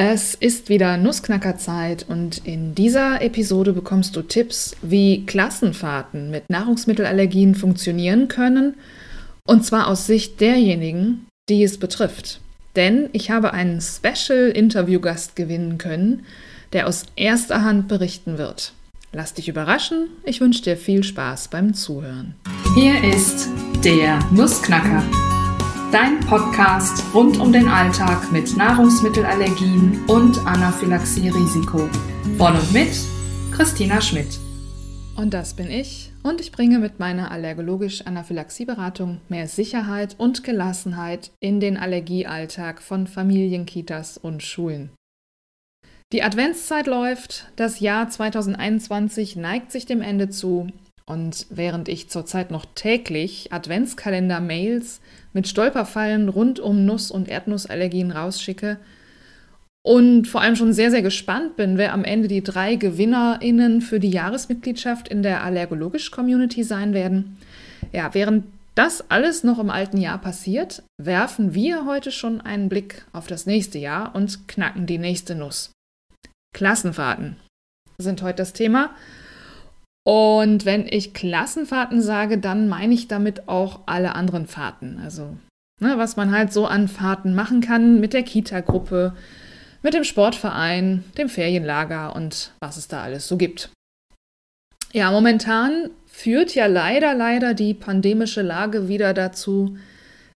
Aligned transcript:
Es 0.00 0.34
ist 0.34 0.68
wieder 0.68 0.96
Nussknackerzeit 0.96 2.06
und 2.08 2.46
in 2.46 2.72
dieser 2.72 3.20
Episode 3.20 3.72
bekommst 3.72 4.14
du 4.14 4.22
Tipps, 4.22 4.76
wie 4.80 5.26
Klassenfahrten 5.26 6.30
mit 6.30 6.48
Nahrungsmittelallergien 6.48 7.56
funktionieren 7.56 8.28
können, 8.28 8.74
und 9.44 9.64
zwar 9.64 9.88
aus 9.88 10.06
Sicht 10.06 10.40
derjenigen, 10.40 11.26
die 11.48 11.64
es 11.64 11.78
betrifft. 11.78 12.40
Denn 12.76 13.08
ich 13.12 13.32
habe 13.32 13.52
einen 13.52 13.80
Special-Interview-Gast 13.80 15.34
gewinnen 15.34 15.78
können, 15.78 16.24
der 16.72 16.86
aus 16.86 17.06
erster 17.16 17.64
Hand 17.64 17.88
berichten 17.88 18.38
wird. 18.38 18.74
Lass 19.12 19.34
dich 19.34 19.48
überraschen, 19.48 20.10
ich 20.22 20.40
wünsche 20.40 20.62
dir 20.62 20.76
viel 20.76 21.02
Spaß 21.02 21.48
beim 21.48 21.74
Zuhören. 21.74 22.36
Hier 22.76 23.02
ist 23.02 23.48
der 23.82 24.20
Nussknacker 24.30 25.02
Dein 25.90 26.20
Podcast 26.20 27.02
rund 27.14 27.40
um 27.40 27.50
den 27.50 27.66
Alltag 27.66 28.30
mit 28.30 28.54
Nahrungsmittelallergien 28.54 30.04
und 30.06 30.38
Anaphylaxie-Risiko. 30.46 31.88
Von 32.36 32.56
und 32.56 32.72
mit 32.74 32.90
Christina 33.52 33.98
Schmidt. 34.02 34.38
Und 35.16 35.32
das 35.32 35.54
bin 35.54 35.70
ich. 35.70 36.12
Und 36.22 36.42
ich 36.42 36.52
bringe 36.52 36.78
mit 36.78 36.98
meiner 36.98 37.30
allergologisch-Anaphylaxie-Beratung 37.30 39.22
mehr 39.30 39.48
Sicherheit 39.48 40.14
und 40.18 40.44
Gelassenheit 40.44 41.30
in 41.40 41.58
den 41.58 41.78
Allergiealltag 41.78 42.82
von 42.82 43.06
Familien, 43.06 43.64
Kitas 43.64 44.18
und 44.18 44.42
Schulen. 44.42 44.90
Die 46.12 46.22
Adventszeit 46.22 46.86
läuft, 46.86 47.50
das 47.56 47.80
Jahr 47.80 48.10
2021 48.10 49.36
neigt 49.36 49.72
sich 49.72 49.86
dem 49.86 50.02
Ende 50.02 50.28
zu 50.28 50.68
und 51.08 51.46
während 51.48 51.88
ich 51.88 52.10
zurzeit 52.10 52.50
noch 52.50 52.66
täglich 52.74 53.50
Adventskalender-Mails 53.50 55.00
mit 55.38 55.46
Stolperfallen 55.46 56.28
rund 56.28 56.58
um 56.58 56.84
Nuss- 56.84 57.12
und 57.12 57.28
Erdnussallergien 57.28 58.10
rausschicke 58.10 58.78
und 59.86 60.26
vor 60.26 60.40
allem 60.40 60.56
schon 60.56 60.72
sehr, 60.72 60.90
sehr 60.90 61.00
gespannt 61.00 61.54
bin, 61.54 61.78
wer 61.78 61.92
am 61.92 62.02
Ende 62.02 62.26
die 62.26 62.42
drei 62.42 62.74
GewinnerInnen 62.74 63.80
für 63.80 64.00
die 64.00 64.10
Jahresmitgliedschaft 64.10 65.06
in 65.06 65.22
der 65.22 65.44
Allergologisch-Community 65.44 66.64
sein 66.64 66.92
werden. 66.92 67.38
Ja, 67.92 68.14
während 68.14 68.46
das 68.74 69.12
alles 69.12 69.44
noch 69.44 69.60
im 69.60 69.70
alten 69.70 69.98
Jahr 69.98 70.18
passiert, 70.18 70.82
werfen 71.00 71.54
wir 71.54 71.86
heute 71.86 72.10
schon 72.10 72.40
einen 72.40 72.68
Blick 72.68 73.06
auf 73.12 73.28
das 73.28 73.46
nächste 73.46 73.78
Jahr 73.78 74.16
und 74.16 74.48
knacken 74.48 74.86
die 74.86 74.98
nächste 74.98 75.36
Nuss. 75.36 75.70
Klassenfahrten 76.52 77.36
sind 77.98 78.22
heute 78.22 78.38
das 78.38 78.54
Thema. 78.54 78.90
Und 80.08 80.64
wenn 80.64 80.86
ich 80.88 81.12
Klassenfahrten 81.12 82.00
sage, 82.00 82.38
dann 82.38 82.66
meine 82.66 82.94
ich 82.94 83.08
damit 83.08 83.46
auch 83.46 83.80
alle 83.84 84.14
anderen 84.14 84.46
Fahrten. 84.46 84.98
Also, 85.04 85.36
ne, 85.82 85.98
was 85.98 86.16
man 86.16 86.32
halt 86.32 86.50
so 86.50 86.64
an 86.64 86.88
Fahrten 86.88 87.34
machen 87.34 87.60
kann 87.60 88.00
mit 88.00 88.14
der 88.14 88.22
Kita-Gruppe, 88.22 89.14
mit 89.82 89.92
dem 89.92 90.04
Sportverein, 90.04 91.04
dem 91.18 91.28
Ferienlager 91.28 92.16
und 92.16 92.52
was 92.58 92.78
es 92.78 92.88
da 92.88 93.02
alles 93.02 93.28
so 93.28 93.36
gibt. 93.36 93.68
Ja, 94.94 95.10
momentan 95.10 95.90
führt 96.06 96.54
ja 96.54 96.64
leider, 96.64 97.12
leider 97.12 97.52
die 97.52 97.74
pandemische 97.74 98.40
Lage 98.40 98.88
wieder 98.88 99.12
dazu, 99.12 99.76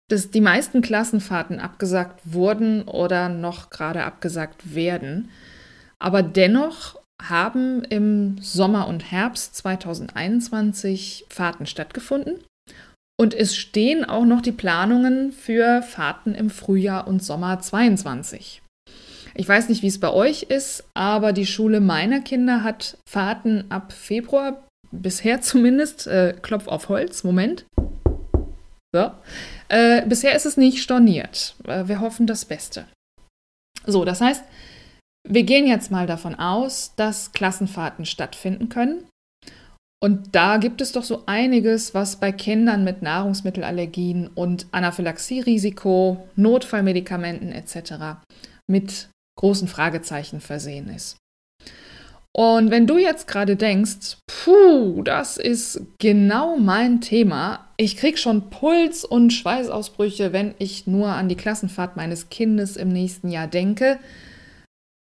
dass 0.09 0.33
die 0.33 0.41
meisten 0.41 0.83
Klassenfahrten 0.83 1.61
abgesagt 1.61 2.19
wurden 2.25 2.83
oder 2.89 3.29
noch 3.29 3.71
gerade 3.71 4.03
abgesagt 4.03 4.75
werden. 4.75 5.31
Aber 6.01 6.25
dennoch 6.25 7.00
haben 7.29 7.85
im 7.85 8.39
Sommer 8.41 8.89
und 8.89 9.11
Herbst 9.11 9.55
2021 9.57 11.27
Fahrten 11.29 11.67
stattgefunden. 11.67 12.41
Und 13.19 13.35
es 13.35 13.55
stehen 13.55 14.05
auch 14.05 14.25
noch 14.25 14.41
die 14.41 14.53
Planungen 14.53 15.33
für 15.33 15.83
Fahrten 15.83 16.35
im 16.35 16.48
Frühjahr 16.48 17.07
und 17.07 17.23
Sommer 17.23 17.61
22. 17.61 18.63
Ich 19.35 19.48
weiß 19.48 19.69
nicht, 19.69 19.83
wie 19.83 19.89
es 19.89 20.01
bei 20.01 20.11
euch 20.11 20.45
ist, 20.45 20.85
aber 20.95 21.33
die 21.33 21.47
Schule 21.47 21.81
meiner 21.81 22.21
Kinder 22.21 22.65
hat 22.65 22.97
Fahrten 23.07 23.67
ab 23.69 23.93
Februar, 23.93 24.67
bisher 24.91 25.41
zumindest, 25.43 26.07
äh, 26.07 26.35
Klopf 26.41 26.67
auf 26.67 26.89
Holz, 26.89 27.23
Moment. 27.23 27.67
So. 28.92 29.11
Äh, 29.69 30.05
bisher 30.07 30.35
ist 30.35 30.47
es 30.47 30.57
nicht 30.57 30.83
storniert. 30.83 31.55
Äh, 31.67 31.86
wir 31.86 32.01
hoffen 32.01 32.27
das 32.27 32.45
Beste. 32.45 32.86
So, 33.86 34.05
das 34.05 34.20
heißt, 34.20 34.42
wir 35.30 35.45
gehen 35.45 35.67
jetzt 35.67 35.91
mal 35.91 36.07
davon 36.07 36.35
aus, 36.35 36.92
dass 36.96 37.33
Klassenfahrten 37.33 38.05
stattfinden 38.05 38.68
können. 38.68 39.05
Und 40.02 40.35
da 40.35 40.57
gibt 40.57 40.80
es 40.80 40.92
doch 40.92 41.05
so 41.05 41.24
einiges, 41.27 41.95
was 41.95 42.17
bei 42.17 42.33
Kindern 42.33 42.85
mit 42.85 43.02
Nahrungsmittelallergien 43.02 44.29
und 44.29 44.67
Anaphylaxie-Risiko, 44.73 46.27
Notfallmedikamenten 46.36 47.52
etc. 47.52 48.23
mit 48.67 49.11
großen 49.39 49.68
Fragezeichen 49.68 50.41
versehen 50.41 50.89
ist. 50.89 51.17
Und 52.33 52.70
wenn 52.70 52.86
du 52.86 52.97
jetzt 52.97 53.27
gerade 53.27 53.57
denkst, 53.57 54.17
puh, 54.27 55.02
das 55.02 55.36
ist 55.36 55.83
genau 55.98 56.57
mein 56.57 57.01
Thema, 57.01 57.68
ich 57.77 57.97
krieg 57.97 58.18
schon 58.18 58.51
Puls 58.51 59.05
und 59.05 59.33
Schweißausbrüche, 59.33 60.33
wenn 60.33 60.55
ich 60.58 60.86
nur 60.86 61.08
an 61.08 61.29
die 61.29 61.36
Klassenfahrt 61.36 61.97
meines 61.97 62.30
Kindes 62.30 62.77
im 62.77 62.89
nächsten 62.89 63.30
Jahr 63.30 63.48
denke, 63.48 63.98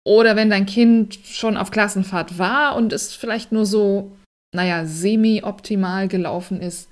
oder 0.06 0.36
wenn 0.36 0.50
dein 0.50 0.66
Kind 0.66 1.18
schon 1.25 1.58
auf 1.58 1.72
Klassenfahrt 1.72 2.38
war 2.38 2.75
und 2.75 2.94
es 2.94 3.14
vielleicht 3.14 3.52
nur 3.52 3.66
so, 3.66 4.12
naja, 4.56 4.86
semi-optimal 4.86 6.08
gelaufen 6.08 6.62
ist 6.62 6.90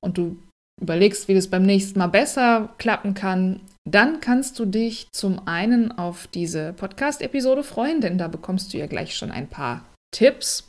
und 0.00 0.18
du 0.18 0.36
überlegst, 0.80 1.28
wie 1.28 1.34
das 1.34 1.48
beim 1.48 1.64
nächsten 1.64 1.98
Mal 1.98 2.08
besser 2.08 2.70
klappen 2.78 3.14
kann, 3.14 3.60
dann 3.88 4.20
kannst 4.20 4.58
du 4.58 4.64
dich 4.64 5.08
zum 5.12 5.46
einen 5.46 5.92
auf 5.92 6.26
diese 6.28 6.72
Podcast-Episode 6.74 7.64
freuen, 7.64 8.00
denn 8.00 8.16
da 8.16 8.28
bekommst 8.28 8.72
du 8.72 8.78
ja 8.78 8.86
gleich 8.86 9.16
schon 9.16 9.32
ein 9.32 9.48
paar 9.48 9.84
Tipps. 10.14 10.68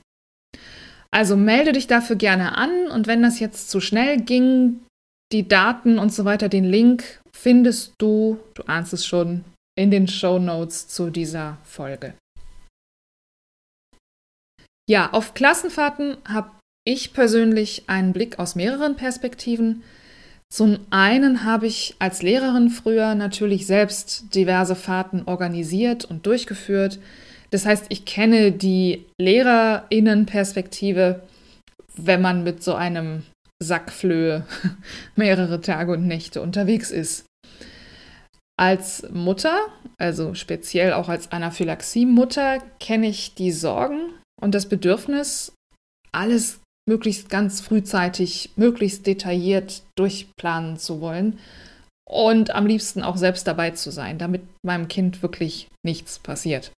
Also 1.11 1.35
melde 1.35 1.71
dich 1.71 1.87
dafür 1.87 2.15
gerne 2.15 2.55
an 2.55 2.87
und 2.87 3.07
wenn 3.07 3.23
das 3.23 3.39
jetzt 3.39 3.69
zu 3.69 3.81
schnell 3.81 4.21
ging, 4.21 4.81
die 5.31 5.47
Daten 5.47 5.97
und 5.97 6.13
so 6.13 6.25
weiter, 6.25 6.49
den 6.49 6.65
Link 6.65 7.21
findest 7.35 7.93
du, 7.99 8.39
du 8.53 8.63
ahnst 8.63 8.93
es 8.93 9.05
schon, 9.05 9.43
in 9.75 9.91
den 9.91 10.07
Show 10.07 10.39
Notes 10.39 10.87
zu 10.87 11.09
dieser 11.09 11.57
Folge. 11.63 12.13
Ja, 14.89 15.11
auf 15.13 15.33
Klassenfahrten 15.33 16.17
habe 16.27 16.51
ich 16.89 17.13
persönlich 17.13 17.83
einen 17.85 18.13
Blick 18.13 18.39
aus 18.39 18.55
mehreren 18.55 18.95
Perspektiven. 18.95 19.83
Zum 20.51 20.79
einen 20.89 21.43
habe 21.43 21.67
ich 21.67 21.93
als 21.99 22.23
Lehrerin 22.23 22.69
früher 22.69 23.13
natürlich 23.13 23.67
selbst 23.67 24.33
diverse 24.33 24.75
Fahrten 24.75 25.21
organisiert 25.27 26.05
und 26.05 26.25
durchgeführt. 26.25 26.97
Das 27.51 27.67
heißt, 27.67 27.85
ich 27.89 28.05
kenne 28.05 28.51
die 28.51 29.05
Lehrerinnenperspektive, 29.21 31.21
wenn 31.95 32.21
man 32.21 32.43
mit 32.43 32.63
so 32.63 32.73
einem 32.73 33.21
Sackflöhe 33.61 34.47
mehrere 35.15 35.61
Tage 35.61 35.91
und 35.91 36.07
Nächte 36.07 36.41
unterwegs 36.41 36.89
ist. 36.89 37.25
Als 38.57 39.07
Mutter, 39.11 39.59
also 39.99 40.33
speziell 40.33 40.93
auch 40.93 41.07
als 41.07 41.31
Anaphylaxie-Mutter, 41.31 42.63
kenne 42.79 43.09
ich 43.09 43.35
die 43.35 43.51
Sorgen 43.51 43.99
und 44.41 44.55
das 44.55 44.67
Bedürfnis, 44.67 45.53
alles 46.11 46.59
möglichst 46.89 47.29
ganz 47.29 47.61
frühzeitig, 47.61 48.49
möglichst 48.57 49.07
detailliert 49.07 49.83
durchplanen 49.95 50.77
zu 50.77 50.99
wollen 50.99 51.39
und 52.09 52.55
am 52.55 52.65
liebsten 52.65 53.03
auch 53.03 53.15
selbst 53.15 53.47
dabei 53.47 53.71
zu 53.71 53.91
sein, 53.91 54.17
damit 54.17 54.41
meinem 54.65 54.87
Kind 54.87 55.21
wirklich 55.21 55.67
nichts 55.85 56.19
passiert. 56.19 56.71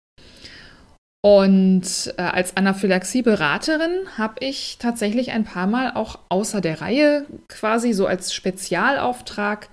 Und 1.22 2.14
äh, 2.18 2.22
als 2.22 2.56
Anaphylaxie-Beraterin 2.56 4.18
habe 4.18 4.36
ich 4.40 4.78
tatsächlich 4.80 5.32
ein 5.32 5.44
paar 5.44 5.68
Mal 5.68 5.92
auch 5.94 6.20
außer 6.30 6.62
der 6.62 6.82
Reihe 6.82 7.26
quasi 7.50 7.92
so 7.94 8.08
als 8.08 8.34
Spezialauftrag 8.34 9.70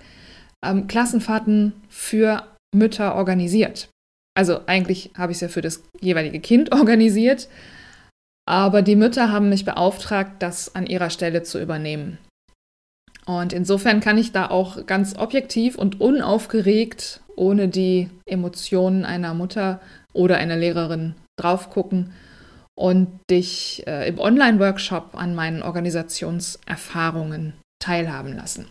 ähm, 0.63 0.87
Klassenfahrten 0.87 1.73
für 1.89 2.43
Mütter 2.75 3.15
organisiert. 3.15 3.89
Also 4.37 4.59
eigentlich 4.67 5.11
habe 5.17 5.31
ich 5.31 5.37
es 5.37 5.41
ja 5.41 5.47
für 5.47 5.61
das 5.61 5.83
jeweilige 6.01 6.39
Kind 6.41 6.71
organisiert, 6.73 7.47
aber 8.47 8.81
die 8.81 8.95
Mütter 8.95 9.31
haben 9.31 9.49
mich 9.49 9.65
beauftragt, 9.65 10.37
das 10.39 10.73
an 10.73 10.87
ihrer 10.87 11.09
Stelle 11.09 11.43
zu 11.43 11.61
übernehmen. 11.61 12.17
Und 13.25 13.51
insofern 13.51 13.99
kann 13.99 14.17
ich 14.17 14.31
da 14.31 14.49
auch 14.49 14.85
ganz 14.85 15.17
objektiv 15.17 15.77
und 15.77 15.99
unaufgeregt, 15.99 17.19
ohne 17.35 17.67
die 17.67 18.09
Emotionen 18.25 19.03
einer 19.03 19.33
Mutter 19.33 19.81
oder 20.13 20.37
einer 20.37 20.55
Lehrerin 20.55 21.15
drauf 21.37 21.69
gucken 21.69 22.13
und 22.73 23.19
dich 23.29 23.85
äh, 23.85 24.07
im 24.07 24.17
Online-Workshop 24.17 25.09
an 25.15 25.35
meinen 25.35 25.61
Organisationserfahrungen 25.61 27.51
teilhaben 27.79 28.33
lassen. 28.33 28.67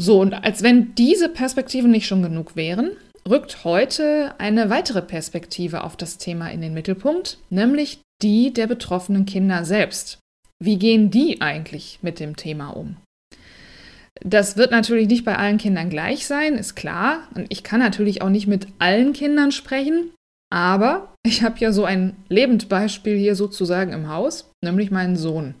So, 0.00 0.18
und 0.20 0.32
als 0.32 0.62
wenn 0.62 0.94
diese 0.94 1.28
Perspektiven 1.28 1.90
nicht 1.90 2.06
schon 2.06 2.22
genug 2.22 2.56
wären, 2.56 2.92
rückt 3.28 3.64
heute 3.64 4.34
eine 4.38 4.70
weitere 4.70 5.02
Perspektive 5.02 5.84
auf 5.84 5.96
das 5.96 6.18
Thema 6.18 6.50
in 6.50 6.60
den 6.60 6.74
Mittelpunkt, 6.74 7.38
nämlich 7.50 8.00
die 8.22 8.52
der 8.52 8.66
betroffenen 8.66 9.26
Kinder 9.26 9.64
selbst. 9.64 10.18
Wie 10.62 10.78
gehen 10.78 11.10
die 11.10 11.40
eigentlich 11.40 12.00
mit 12.02 12.20
dem 12.20 12.36
Thema 12.36 12.70
um? 12.70 12.96
Das 14.20 14.56
wird 14.56 14.72
natürlich 14.72 15.06
nicht 15.06 15.24
bei 15.24 15.36
allen 15.36 15.58
Kindern 15.58 15.90
gleich 15.90 16.26
sein, 16.26 16.54
ist 16.54 16.74
klar. 16.74 17.28
Und 17.34 17.46
ich 17.50 17.62
kann 17.62 17.78
natürlich 17.78 18.20
auch 18.22 18.30
nicht 18.30 18.48
mit 18.48 18.66
allen 18.80 19.12
Kindern 19.12 19.52
sprechen. 19.52 20.10
Aber 20.50 21.14
ich 21.24 21.42
habe 21.42 21.58
ja 21.58 21.72
so 21.72 21.84
ein 21.84 22.16
Lebendbeispiel 22.28 23.16
hier 23.16 23.36
sozusagen 23.36 23.92
im 23.92 24.08
Haus, 24.08 24.50
nämlich 24.64 24.90
meinen 24.90 25.16
Sohn. 25.16 25.54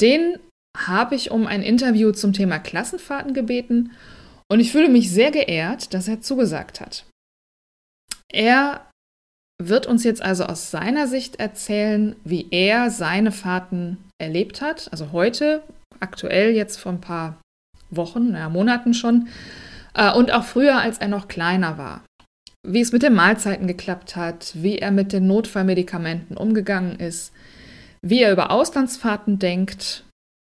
Den 0.00 0.38
habe 0.76 1.14
ich 1.14 1.30
um 1.30 1.46
ein 1.46 1.62
Interview 1.62 2.12
zum 2.12 2.32
Thema 2.32 2.58
Klassenfahrten 2.58 3.32
gebeten 3.32 3.92
und 4.50 4.60
ich 4.60 4.72
fühle 4.72 4.88
mich 4.88 5.10
sehr 5.10 5.30
geehrt, 5.30 5.94
dass 5.94 6.08
er 6.08 6.20
zugesagt 6.20 6.80
hat. 6.80 7.04
Er 8.32 8.86
wird 9.62 9.86
uns 9.86 10.04
jetzt 10.04 10.22
also 10.22 10.44
aus 10.44 10.70
seiner 10.70 11.06
Sicht 11.06 11.36
erzählen, 11.36 12.16
wie 12.24 12.46
er 12.50 12.90
seine 12.90 13.32
Fahrten 13.32 13.98
erlebt 14.18 14.60
hat, 14.60 14.88
also 14.90 15.12
heute, 15.12 15.62
aktuell 16.00 16.50
jetzt 16.50 16.78
vor 16.78 16.92
ein 16.92 17.00
paar 17.00 17.40
Wochen, 17.90 18.34
ja, 18.34 18.48
Monaten 18.48 18.94
schon, 18.94 19.28
äh, 19.94 20.12
und 20.12 20.32
auch 20.32 20.44
früher, 20.44 20.78
als 20.78 20.98
er 20.98 21.08
noch 21.08 21.28
kleiner 21.28 21.78
war. 21.78 22.04
Wie 22.66 22.80
es 22.80 22.92
mit 22.92 23.02
den 23.02 23.14
Mahlzeiten 23.14 23.66
geklappt 23.66 24.16
hat, 24.16 24.52
wie 24.54 24.78
er 24.78 24.90
mit 24.90 25.12
den 25.12 25.26
Notfallmedikamenten 25.26 26.36
umgegangen 26.36 26.98
ist, 26.98 27.32
wie 28.02 28.22
er 28.22 28.32
über 28.32 28.50
Auslandsfahrten 28.50 29.38
denkt 29.38 30.04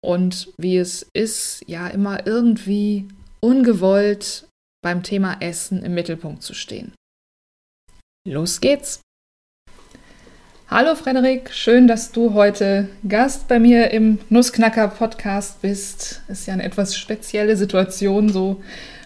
und 0.03 0.49
wie 0.57 0.77
es 0.77 1.07
ist, 1.13 1.63
ja 1.67 1.87
immer 1.87 2.25
irgendwie 2.27 3.07
ungewollt 3.45 4.47
beim 4.83 5.03
Thema 5.03 5.37
Essen 5.39 5.83
im 5.83 5.93
Mittelpunkt 5.93 6.41
zu 6.41 6.55
stehen. 6.55 6.93
Los 8.27 8.59
geht's! 8.59 9.01
Hallo 10.67 10.95
Frederik, 10.95 11.53
schön, 11.53 11.87
dass 11.87 12.11
du 12.11 12.33
heute 12.33 12.89
Gast 13.07 13.47
bei 13.47 13.59
mir 13.59 13.91
im 13.91 14.17
Nussknacker 14.29 14.87
Podcast 14.87 15.61
bist. 15.61 16.23
Ist 16.27 16.47
ja 16.47 16.55
eine 16.55 16.63
etwas 16.63 16.97
spezielle 16.97 17.55
Situation, 17.55 18.29
so 18.29 18.63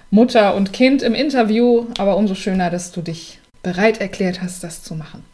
Mutter 0.09 0.55
und 0.55 0.71
Kind 0.71 1.01
im 1.01 1.15
Interview, 1.15 1.87
aber 1.97 2.15
umso 2.15 2.33
schöner, 2.33 2.69
dass 2.69 2.93
du 2.93 3.01
dich 3.01 3.41
bereit 3.61 3.99
erklärt 3.99 4.41
hast, 4.41 4.63
das 4.63 4.83
zu 4.83 4.95
machen. 4.95 5.25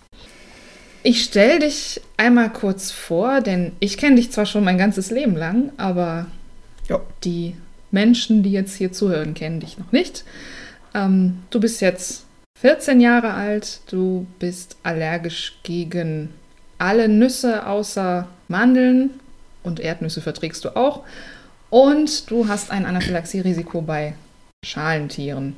Ich 1.04 1.24
stelle 1.24 1.60
dich 1.60 2.02
einmal 2.18 2.52
kurz 2.52 2.90
vor, 2.90 3.42
denn 3.42 3.74
ich 3.80 4.00
kenne 4.00 4.16
dich 4.16 4.32
zwar 4.32 4.48
schon 4.48 4.64
mein 4.64 4.80
ganzes 4.80 5.12
Leben 5.12 5.36
lang, 5.36 5.72
aber 5.78 6.26
jo, 6.90 7.02
die 7.24 7.56
Menschen, 7.92 8.44
die 8.44 8.52
jetzt 8.52 8.76
hier 8.76 8.92
zuhören, 8.92 9.34
kennen 9.34 9.60
dich 9.60 9.78
noch 9.78 9.92
nicht. 9.92 10.24
Ähm, 10.94 11.44
du 11.50 11.60
bist 11.60 11.82
jetzt 11.82 12.26
14 12.60 13.02
Jahre 13.02 13.34
alt, 13.34 13.82
du 13.92 14.26
bist 14.40 14.78
allergisch 14.84 15.60
gegen 15.64 16.30
alle 16.78 17.08
Nüsse 17.08 17.68
außer 17.68 18.28
Mandeln 18.48 19.12
und 19.64 19.80
Erdnüsse 19.80 20.22
verträgst 20.22 20.66
du 20.66 20.76
auch. 20.76 21.04
Und 21.70 22.30
du 22.32 22.48
hast 22.48 22.72
ein 22.72 22.86
Anaphylaxie-Risiko 22.86 23.82
bei 23.82 24.14
Schalentieren. 24.64 25.56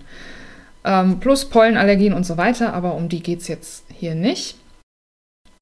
Ähm, 0.84 1.20
plus 1.20 1.46
Pollenallergien 1.46 2.14
und 2.14 2.26
so 2.26 2.38
weiter, 2.38 2.74
aber 2.74 2.96
um 2.96 3.10
die 3.10 3.22
geht 3.22 3.42
es 3.42 3.48
jetzt 3.48 3.86
hier 3.94 4.16
nicht. 4.16 4.56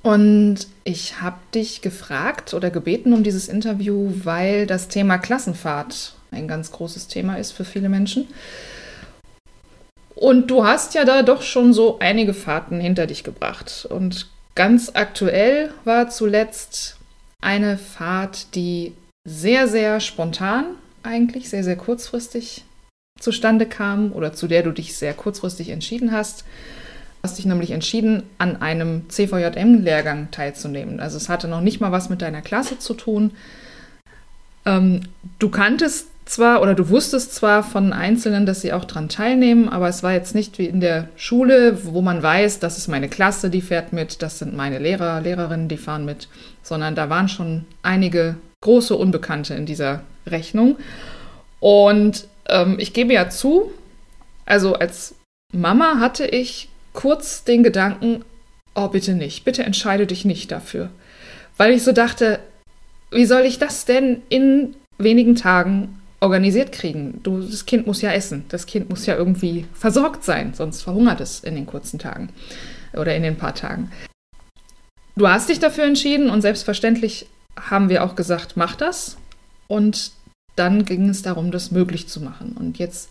Und 0.04 0.68
ich 0.84 1.22
habe 1.22 1.40
dich 1.54 1.82
gefragt 1.82 2.54
oder 2.54 2.70
gebeten 2.70 3.12
um 3.12 3.24
dieses 3.24 3.48
Interview, 3.48 4.14
weil 4.24 4.68
das 4.68 4.88
Thema 4.88 5.18
Klassenfahrt 5.18 6.15
ein 6.31 6.48
ganz 6.48 6.72
großes 6.72 7.07
Thema 7.07 7.36
ist 7.36 7.51
für 7.51 7.66
viele 7.66 7.89
Menschen. 7.89 8.27
Und 10.16 10.50
du 10.50 10.66
hast 10.66 10.94
ja 10.94 11.04
da 11.04 11.24
doch 11.24 11.42
schon 11.42 11.74
so 11.74 12.00
einige 12.00 12.33
Fahrten 12.33 12.80
hinter 12.80 13.06
dich 13.06 13.24
gebracht. 13.24 13.86
Und 13.89 14.27
ganz 14.56 14.92
aktuell 14.94 15.72
war 15.83 16.10
zuletzt 16.10 16.98
eine 17.42 17.77
Fahrt, 17.77 18.56
die 18.56 18.94
sehr, 19.27 19.68
sehr 19.68 20.00
spontan 20.00 20.66
eigentlich, 21.04 21.50
sehr, 21.50 21.63
sehr 21.63 21.75
kurzfristig 21.75 22.63
zustande 23.19 23.66
kam 23.66 24.12
oder 24.12 24.33
zu 24.33 24.48
der 24.48 24.63
du 24.63 24.71
dich 24.71 24.95
sehr 24.95 25.13
kurzfristig 25.13 25.69
entschieden 25.69 26.12
hast. 26.12 26.42
Du 26.42 27.30
hast 27.30 27.38
dich 27.38 27.45
nämlich 27.45 27.71
entschieden, 27.71 28.24
an 28.38 28.62
einem 28.62 29.10
CVJM-Lehrgang 29.10 30.30
teilzunehmen. 30.31 31.00
Also 31.00 31.18
es 31.18 31.28
hatte 31.28 31.48
noch 31.48 31.62
nicht 31.62 31.81
mal 31.81 31.92
was 31.92 32.10
mit 32.10 32.21
deiner 32.21 32.42
Klasse 32.42 32.80
zu 32.80 32.94
tun. 32.94 33.31
Ähm, 34.66 35.01
du 35.39 35.50
kanntest 35.50 36.07
zwar 36.25 36.62
oder 36.62 36.74
du 36.74 36.89
wusstest 36.89 37.33
zwar 37.33 37.63
von 37.63 37.94
Einzelnen, 37.94 38.45
dass 38.45 38.62
sie 38.62 38.74
auch 38.74 38.86
daran 38.86 39.10
teilnehmen, 39.10 39.69
aber 39.69 39.88
es 39.88 40.04
war 40.04 40.13
jetzt 40.13 40.36
nicht 40.36 40.57
wie 40.57 40.66
in 40.66 40.81
der 40.81 41.07
Schule, 41.16 41.86
wo 41.86 42.01
man 42.01 42.22
weiß, 42.22 42.60
das 42.60 42.77
ist 42.77 42.88
meine 42.88 43.10
Klasse, 43.10 43.50
die 43.50 43.62
fährt 43.62 43.94
mit, 43.94 44.22
das 44.22 44.39
sind 44.39 44.56
meine 44.56 44.80
Lehrer, 44.80 45.22
Lehrerinnen, 45.22 45.68
die 45.68 45.77
fahren 45.77 46.06
mit, 46.06 46.27
sondern 46.63 46.95
da 46.95 47.10
waren 47.10 47.30
schon 47.30 47.66
einige 47.83 48.36
große 48.62 48.95
Unbekannte 48.95 49.54
in 49.54 49.66
dieser 49.66 50.01
Rechnung. 50.25 50.77
Und 51.60 52.28
ähm, 52.50 52.75
ich 52.80 52.94
gebe 52.94 53.13
ja 53.13 53.30
zu, 53.30 53.71
also 54.45 54.74
als 54.74 55.16
Mama 55.54 56.00
hatte 56.00 56.25
ich 56.25 56.69
kurz 56.94 57.44
den 57.44 57.63
Gedanken, 57.63 58.25
oh 58.74 58.88
bitte 58.88 59.13
nicht, 59.13 59.45
bitte 59.45 59.63
entscheide 59.63 60.07
dich 60.07 60.25
nicht 60.25 60.51
dafür. 60.51 60.89
Weil 61.57 61.74
ich 61.74 61.83
so 61.83 61.92
dachte, 61.92 62.39
wie 63.12 63.25
soll 63.25 63.42
ich 63.42 63.60
das 63.60 63.86
denn 63.86 64.24
in 64.30 64.75
wenigen 64.98 65.35
Tagen 65.35 66.02
organisiert 66.26 66.72
kriegen? 66.72 67.20
Du, 67.24 67.40
das 67.40 67.66
Kind 67.66 67.86
muss 67.86 68.02
ja 68.02 68.12
essen, 68.12 68.46
das 68.50 68.66
Kind 68.66 68.90
muss 68.90 69.06
ja 69.06 69.16
irgendwie 69.16 69.66
versorgt 69.74 70.24
sein, 70.24 70.54
sonst 70.54 70.82
verhungert 70.82 71.22
es 71.22 71.40
in 71.42 71.56
den 71.56 71.68
kurzen 71.68 72.00
Tagen 72.00 72.30
oder 72.94 73.16
in 73.16 73.24
den 73.24 73.38
paar 73.38 73.54
Tagen. 73.54 73.92
Du 75.16 75.28
hast 75.28 75.50
dich 75.50 75.60
dafür 75.60 75.86
entschieden 75.86 76.30
und 76.30 76.42
selbstverständlich 76.42 77.28
haben 77.58 77.90
wir 77.90 78.04
auch 78.04 78.16
gesagt, 78.16 78.58
mach 78.58 78.76
das. 78.76 79.18
Und 79.68 80.12
dann 80.56 80.84
ging 80.84 81.10
es 81.10 81.22
darum, 81.22 81.52
das 81.52 81.72
möglich 81.72 82.08
zu 82.08 82.22
machen. 82.22 82.56
Und 82.58 82.80
jetzt 82.80 83.10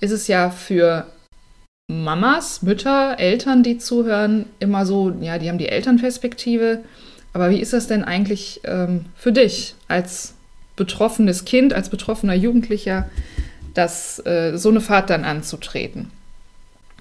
ist 0.00 0.10
es 0.10 0.26
ja 0.26 0.50
für 0.50 1.06
Mamas, 1.90 2.62
Mütter, 2.62 3.18
Eltern, 3.18 3.62
die 3.62 3.78
zuhören, 3.78 4.46
immer 4.58 4.84
so, 4.84 5.10
ja, 5.20 5.38
die 5.38 5.48
haben 5.48 5.58
die 5.58 5.68
Elternperspektive. 5.68 6.80
Aber 7.32 7.50
wie 7.50 7.60
ist 7.60 7.72
das 7.72 7.86
denn 7.86 8.04
eigentlich 8.04 8.60
ähm, 8.64 9.06
für 9.14 9.32
dich 9.32 9.74
als 9.86 10.34
betroffenes 10.78 11.44
Kind, 11.44 11.74
als 11.74 11.90
betroffener 11.90 12.34
Jugendlicher, 12.34 13.10
das, 13.74 14.24
äh, 14.24 14.56
so 14.56 14.70
eine 14.70 14.80
Fahrt 14.80 15.10
dann 15.10 15.24
anzutreten? 15.24 16.10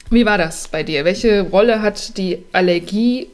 Wie 0.09 0.25
war 0.25 0.37
das 0.37 0.67
bei 0.67 0.83
dir? 0.83 1.05
Welche 1.05 1.41
Rolle 1.41 1.81
hat 1.81 2.17
die 2.17 2.43
Allergie 2.51 3.29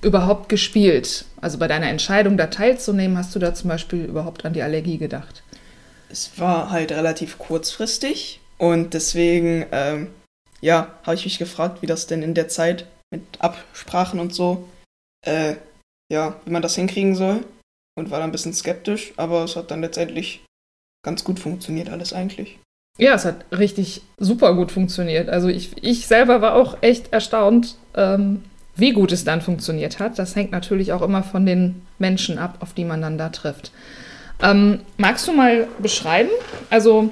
überhaupt 0.00 0.48
gespielt? 0.48 1.26
Also 1.40 1.58
bei 1.58 1.68
deiner 1.68 1.88
Entscheidung, 1.88 2.38
da 2.38 2.46
teilzunehmen, 2.46 3.18
hast 3.18 3.34
du 3.34 3.38
da 3.38 3.54
zum 3.54 3.68
Beispiel 3.68 4.04
überhaupt 4.04 4.46
an 4.46 4.54
die 4.54 4.62
Allergie 4.62 4.96
gedacht? 4.96 5.42
es 6.14 6.38
war 6.38 6.70
halt 6.70 6.92
relativ 6.92 7.38
kurzfristig 7.38 8.40
und 8.56 8.94
deswegen, 8.94 9.66
ähm, 9.72 10.10
ja, 10.60 10.94
habe 11.02 11.16
ich 11.16 11.24
mich 11.24 11.38
gefragt, 11.38 11.82
wie 11.82 11.86
das 11.86 12.06
denn 12.06 12.22
in 12.22 12.34
der 12.34 12.46
Zeit 12.46 12.86
mit 13.10 13.22
Absprachen 13.40 14.20
und 14.20 14.32
so, 14.32 14.68
äh, 15.26 15.56
ja, 16.08 16.36
wie 16.44 16.52
man 16.52 16.62
das 16.62 16.76
hinkriegen 16.76 17.16
soll 17.16 17.44
und 17.96 18.10
war 18.10 18.18
dann 18.18 18.30
ein 18.30 18.32
bisschen 18.32 18.54
skeptisch, 18.54 19.12
aber 19.16 19.44
es 19.44 19.56
hat 19.56 19.70
dann 19.70 19.80
letztendlich 19.80 20.44
ganz 21.04 21.24
gut 21.24 21.38
funktioniert 21.38 21.88
alles 21.90 22.12
eigentlich. 22.12 22.58
Ja, 22.98 23.14
es 23.14 23.24
hat 23.24 23.44
richtig 23.50 24.02
super 24.18 24.54
gut 24.54 24.70
funktioniert. 24.70 25.28
Also 25.28 25.48
ich, 25.48 25.72
ich 25.82 26.06
selber 26.06 26.40
war 26.40 26.54
auch 26.54 26.78
echt 26.80 27.12
erstaunt, 27.12 27.76
ähm, 27.96 28.44
wie 28.76 28.92
gut 28.92 29.12
es 29.12 29.24
dann 29.24 29.40
funktioniert 29.40 29.98
hat. 29.98 30.18
Das 30.18 30.36
hängt 30.36 30.52
natürlich 30.52 30.92
auch 30.92 31.02
immer 31.02 31.22
von 31.22 31.44
den 31.44 31.82
Menschen 31.98 32.38
ab, 32.38 32.58
auf 32.60 32.72
die 32.72 32.84
man 32.84 33.02
dann 33.02 33.18
da 33.18 33.30
trifft. 33.30 33.72
Ähm, 34.42 34.80
magst 34.96 35.26
du 35.26 35.32
mal 35.32 35.68
beschreiben? 35.78 36.30
Also, 36.70 37.10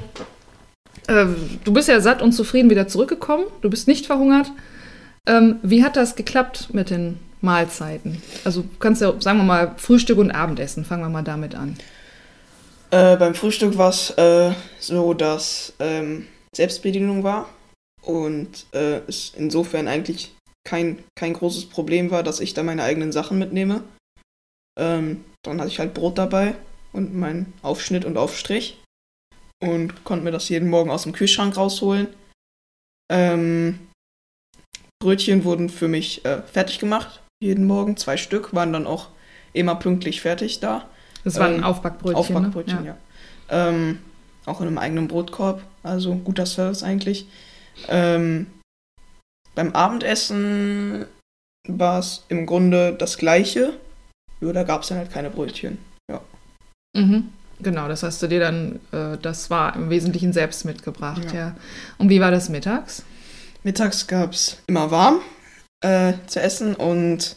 äh, 1.08 1.26
du 1.64 1.72
bist 1.72 1.88
ja 1.88 2.00
satt 2.00 2.22
und 2.22 2.32
zufrieden 2.32 2.70
wieder 2.70 2.88
zurückgekommen. 2.88 3.44
Du 3.60 3.70
bist 3.70 3.88
nicht 3.88 4.06
verhungert. 4.06 4.52
Ähm, 5.26 5.56
wie 5.62 5.84
hat 5.84 5.96
das 5.96 6.16
geklappt 6.16 6.68
mit 6.72 6.90
den 6.90 7.18
Mahlzeiten? 7.42 8.22
Also 8.44 8.64
kannst 8.78 9.02
du, 9.02 9.20
sagen 9.20 9.38
wir 9.38 9.44
mal, 9.44 9.74
Frühstück 9.76 10.18
und 10.18 10.30
Abendessen, 10.30 10.84
fangen 10.84 11.02
wir 11.02 11.08
mal 11.10 11.22
damit 11.22 11.54
an. 11.54 11.76
Äh, 12.90 13.16
beim 13.16 13.34
Frühstück 13.34 13.76
war 13.78 13.90
es 13.90 14.10
äh, 14.10 14.52
so, 14.78 15.14
dass 15.14 15.72
ähm, 15.78 16.26
Selbstbedienung 16.54 17.24
war 17.24 17.48
und 18.02 18.66
äh, 18.72 19.00
es 19.08 19.32
insofern 19.36 19.88
eigentlich 19.88 20.34
kein, 20.64 21.02
kein 21.14 21.32
großes 21.32 21.66
Problem 21.66 22.10
war, 22.10 22.22
dass 22.22 22.40
ich 22.40 22.54
da 22.54 22.62
meine 22.62 22.82
eigenen 22.82 23.12
Sachen 23.12 23.38
mitnehme. 23.38 23.82
Ähm, 24.78 25.24
dann 25.42 25.60
hatte 25.60 25.70
ich 25.70 25.78
halt 25.78 25.94
Brot 25.94 26.18
dabei 26.18 26.54
und 26.92 27.14
meinen 27.14 27.52
Aufschnitt 27.62 28.04
und 28.04 28.16
Aufstrich 28.16 28.78
und 29.62 30.04
konnte 30.04 30.24
mir 30.24 30.30
das 30.30 30.48
jeden 30.48 30.68
Morgen 30.68 30.90
aus 30.90 31.04
dem 31.04 31.12
Kühlschrank 31.12 31.56
rausholen. 31.56 32.08
Ähm, 33.10 33.88
Brötchen 35.00 35.44
wurden 35.44 35.68
für 35.68 35.88
mich 35.88 36.24
äh, 36.24 36.42
fertig 36.42 36.78
gemacht, 36.78 37.21
jeden 37.42 37.66
Morgen, 37.66 37.96
zwei 37.96 38.16
Stück, 38.16 38.54
waren 38.54 38.72
dann 38.72 38.86
auch 38.86 39.08
immer 39.52 39.74
pünktlich 39.74 40.20
fertig 40.20 40.60
da. 40.60 40.86
Das 41.24 41.38
waren 41.38 41.56
ähm, 41.56 41.64
Aufbackbrötchen. 41.64 42.16
Aufbackbrötchen, 42.16 42.82
ne? 42.82 42.86
ja. 42.86 42.96
ja. 43.50 43.68
Ähm, 43.68 43.98
auch 44.46 44.60
in 44.60 44.68
einem 44.68 44.78
eigenen 44.78 45.08
Brotkorb, 45.08 45.62
also 45.82 46.14
guter 46.14 46.46
Service 46.46 46.82
eigentlich. 46.82 47.26
Ähm, 47.88 48.46
beim 49.54 49.72
Abendessen 49.72 51.06
war 51.68 51.98
es 51.98 52.24
im 52.28 52.46
Grunde 52.46 52.94
das 52.96 53.18
gleiche, 53.18 53.74
nur 54.40 54.52
da 54.52 54.62
gab 54.62 54.82
es 54.82 54.88
dann 54.88 54.98
halt 54.98 55.12
keine 55.12 55.30
Brötchen. 55.30 55.78
Ja. 56.10 56.20
Mhm. 56.96 57.30
Genau, 57.60 57.86
das 57.86 58.02
hast 58.02 58.22
du 58.22 58.28
dir 58.28 58.40
dann, 58.40 58.80
äh, 58.92 59.18
das 59.20 59.50
war 59.50 59.76
im 59.76 59.90
Wesentlichen 59.90 60.32
selbst 60.32 60.64
mitgebracht, 60.64 61.26
ja. 61.32 61.38
ja. 61.38 61.56
Und 61.98 62.08
wie 62.08 62.20
war 62.20 62.30
das 62.30 62.48
mittags? 62.48 63.04
Mittags 63.62 64.06
gab 64.06 64.32
es 64.32 64.58
immer 64.66 64.90
warm 64.90 65.20
äh, 65.82 66.14
zu 66.26 66.40
essen 66.40 66.74
und 66.74 67.36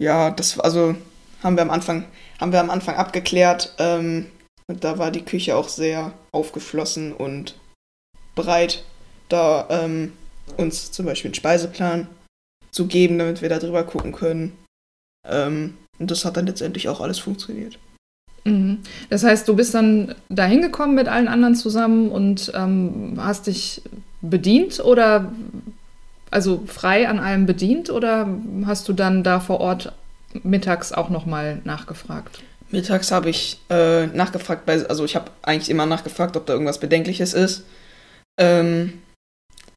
ja, 0.00 0.30
das 0.30 0.58
also 0.60 0.94
haben 1.42 1.56
wir 1.56 1.62
am 1.62 1.70
Anfang, 1.70 2.04
haben 2.40 2.52
wir 2.52 2.60
am 2.60 2.70
Anfang 2.70 2.96
abgeklärt. 2.96 3.74
Ähm, 3.78 4.26
und 4.68 4.84
da 4.84 4.98
war 4.98 5.10
die 5.10 5.24
Küche 5.24 5.56
auch 5.56 5.68
sehr 5.68 6.12
aufgeschlossen 6.32 7.12
und 7.12 7.58
bereit, 8.34 8.84
da 9.28 9.66
ähm, 9.70 10.12
uns 10.56 10.92
zum 10.92 11.06
Beispiel 11.06 11.28
einen 11.28 11.34
Speiseplan 11.34 12.06
zu 12.70 12.86
geben, 12.86 13.18
damit 13.18 13.42
wir 13.42 13.48
da 13.48 13.58
drüber 13.58 13.84
gucken 13.84 14.12
können. 14.12 14.56
Ähm, 15.26 15.76
und 15.98 16.10
das 16.10 16.24
hat 16.24 16.36
dann 16.36 16.46
letztendlich 16.46 16.88
auch 16.88 17.00
alles 17.00 17.18
funktioniert. 17.18 17.78
Mhm. 18.44 18.78
Das 19.10 19.24
heißt, 19.24 19.48
du 19.48 19.56
bist 19.56 19.74
dann 19.74 20.14
da 20.28 20.44
hingekommen 20.44 20.94
mit 20.94 21.08
allen 21.08 21.28
anderen 21.28 21.54
zusammen 21.54 22.10
und 22.10 22.52
ähm, 22.54 23.14
hast 23.18 23.46
dich 23.46 23.82
bedient 24.20 24.80
oder 24.80 25.32
also 26.30 26.62
frei 26.66 27.08
an 27.08 27.18
allem 27.18 27.46
bedient 27.46 27.90
oder 27.90 28.28
hast 28.66 28.88
du 28.88 28.92
dann 28.92 29.22
da 29.22 29.40
vor 29.40 29.60
Ort 29.60 29.92
mittags 30.42 30.92
auch 30.92 31.08
nochmal 31.08 31.60
nachgefragt? 31.64 32.42
Mittags 32.70 33.10
habe 33.10 33.30
ich 33.30 33.58
äh, 33.70 34.06
nachgefragt, 34.06 34.66
bei, 34.66 34.86
also 34.86 35.04
ich 35.04 35.16
habe 35.16 35.30
eigentlich 35.42 35.70
immer 35.70 35.86
nachgefragt, 35.86 36.36
ob 36.36 36.46
da 36.46 36.52
irgendwas 36.52 36.80
Bedenkliches 36.80 37.32
ist. 37.32 37.64
Ähm, 38.38 39.00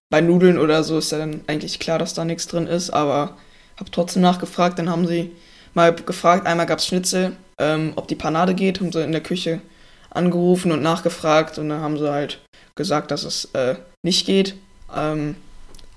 bei 0.10 0.20
Nudeln 0.20 0.58
oder 0.58 0.84
so 0.84 0.98
ist 0.98 1.12
ja 1.12 1.20
dann 1.20 1.42
eigentlich 1.48 1.80
klar, 1.80 1.98
dass 1.98 2.14
da 2.14 2.26
nichts 2.26 2.48
drin 2.48 2.68
ist, 2.68 2.90
aber 2.90 3.38
habe 3.80 3.92
trotzdem 3.92 4.22
nachgefragt. 4.22 4.78
Dann 4.78 4.90
haben 4.90 5.08
sie 5.08 5.32
mal 5.74 5.94
gefragt, 5.94 6.46
einmal 6.46 6.66
gab 6.66 6.80
es 6.80 6.86
Schnitzel, 6.86 7.38
ähm, 7.58 7.94
ob 7.96 8.10
die 8.10 8.16
Panade 8.16 8.54
geht, 8.54 8.82
haben 8.82 8.92
sie 8.92 9.04
in 9.04 9.14
der 9.14 9.22
Küche 9.22 9.62
angerufen 10.10 10.74
und 10.74 10.82
nachgefragt 10.82 11.58
und 11.58 11.70
dann 11.70 11.80
haben 11.80 11.98
sie 11.98 12.12
halt 12.12 12.40
gesagt, 12.76 13.12
dass 13.12 13.24
es 13.24 13.46
äh, 13.54 13.76
nicht 14.04 14.26
geht. 14.26 14.56
Ähm, 14.94 15.38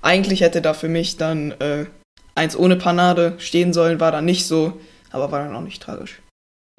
eigentlich 0.05 0.41
hätte 0.41 0.61
da 0.61 0.73
für 0.73 0.87
mich 0.87 1.17
dann 1.17 1.51
äh, 1.59 1.85
eins 2.35 2.55
ohne 2.57 2.75
Panade 2.75 3.33
stehen 3.39 3.73
sollen, 3.73 3.99
war 3.99 4.11
dann 4.11 4.25
nicht 4.25 4.45
so, 4.45 4.79
aber 5.11 5.31
war 5.31 5.43
dann 5.43 5.55
auch 5.55 5.61
nicht 5.61 5.81
tragisch. 5.81 6.21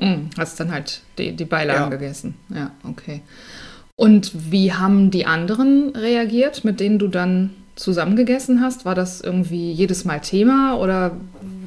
Mm, 0.01 0.29
hast 0.39 0.61
dann 0.61 0.71
halt 0.71 1.03
die, 1.19 1.33
die 1.33 1.45
Beilagen 1.45 1.85
ja. 1.85 1.89
gegessen. 1.89 2.35
Ja, 2.51 2.71
okay. 2.85 3.23
Und 3.97 4.53
wie 4.53 4.73
haben 4.73 5.11
die 5.11 5.27
anderen 5.27 5.95
reagiert, 5.97 6.65
mit 6.65 6.81
denen 6.81 6.99
du 6.99 7.09
dann 7.09 7.55
zusammengegessen 7.77 8.61
hast? 8.61 8.85
War 8.85 8.95
das 8.95 9.23
irgendwie 9.23 9.73
jedes 9.73 10.05
Mal 10.05 10.21
Thema 10.21 10.77
oder 10.77 11.13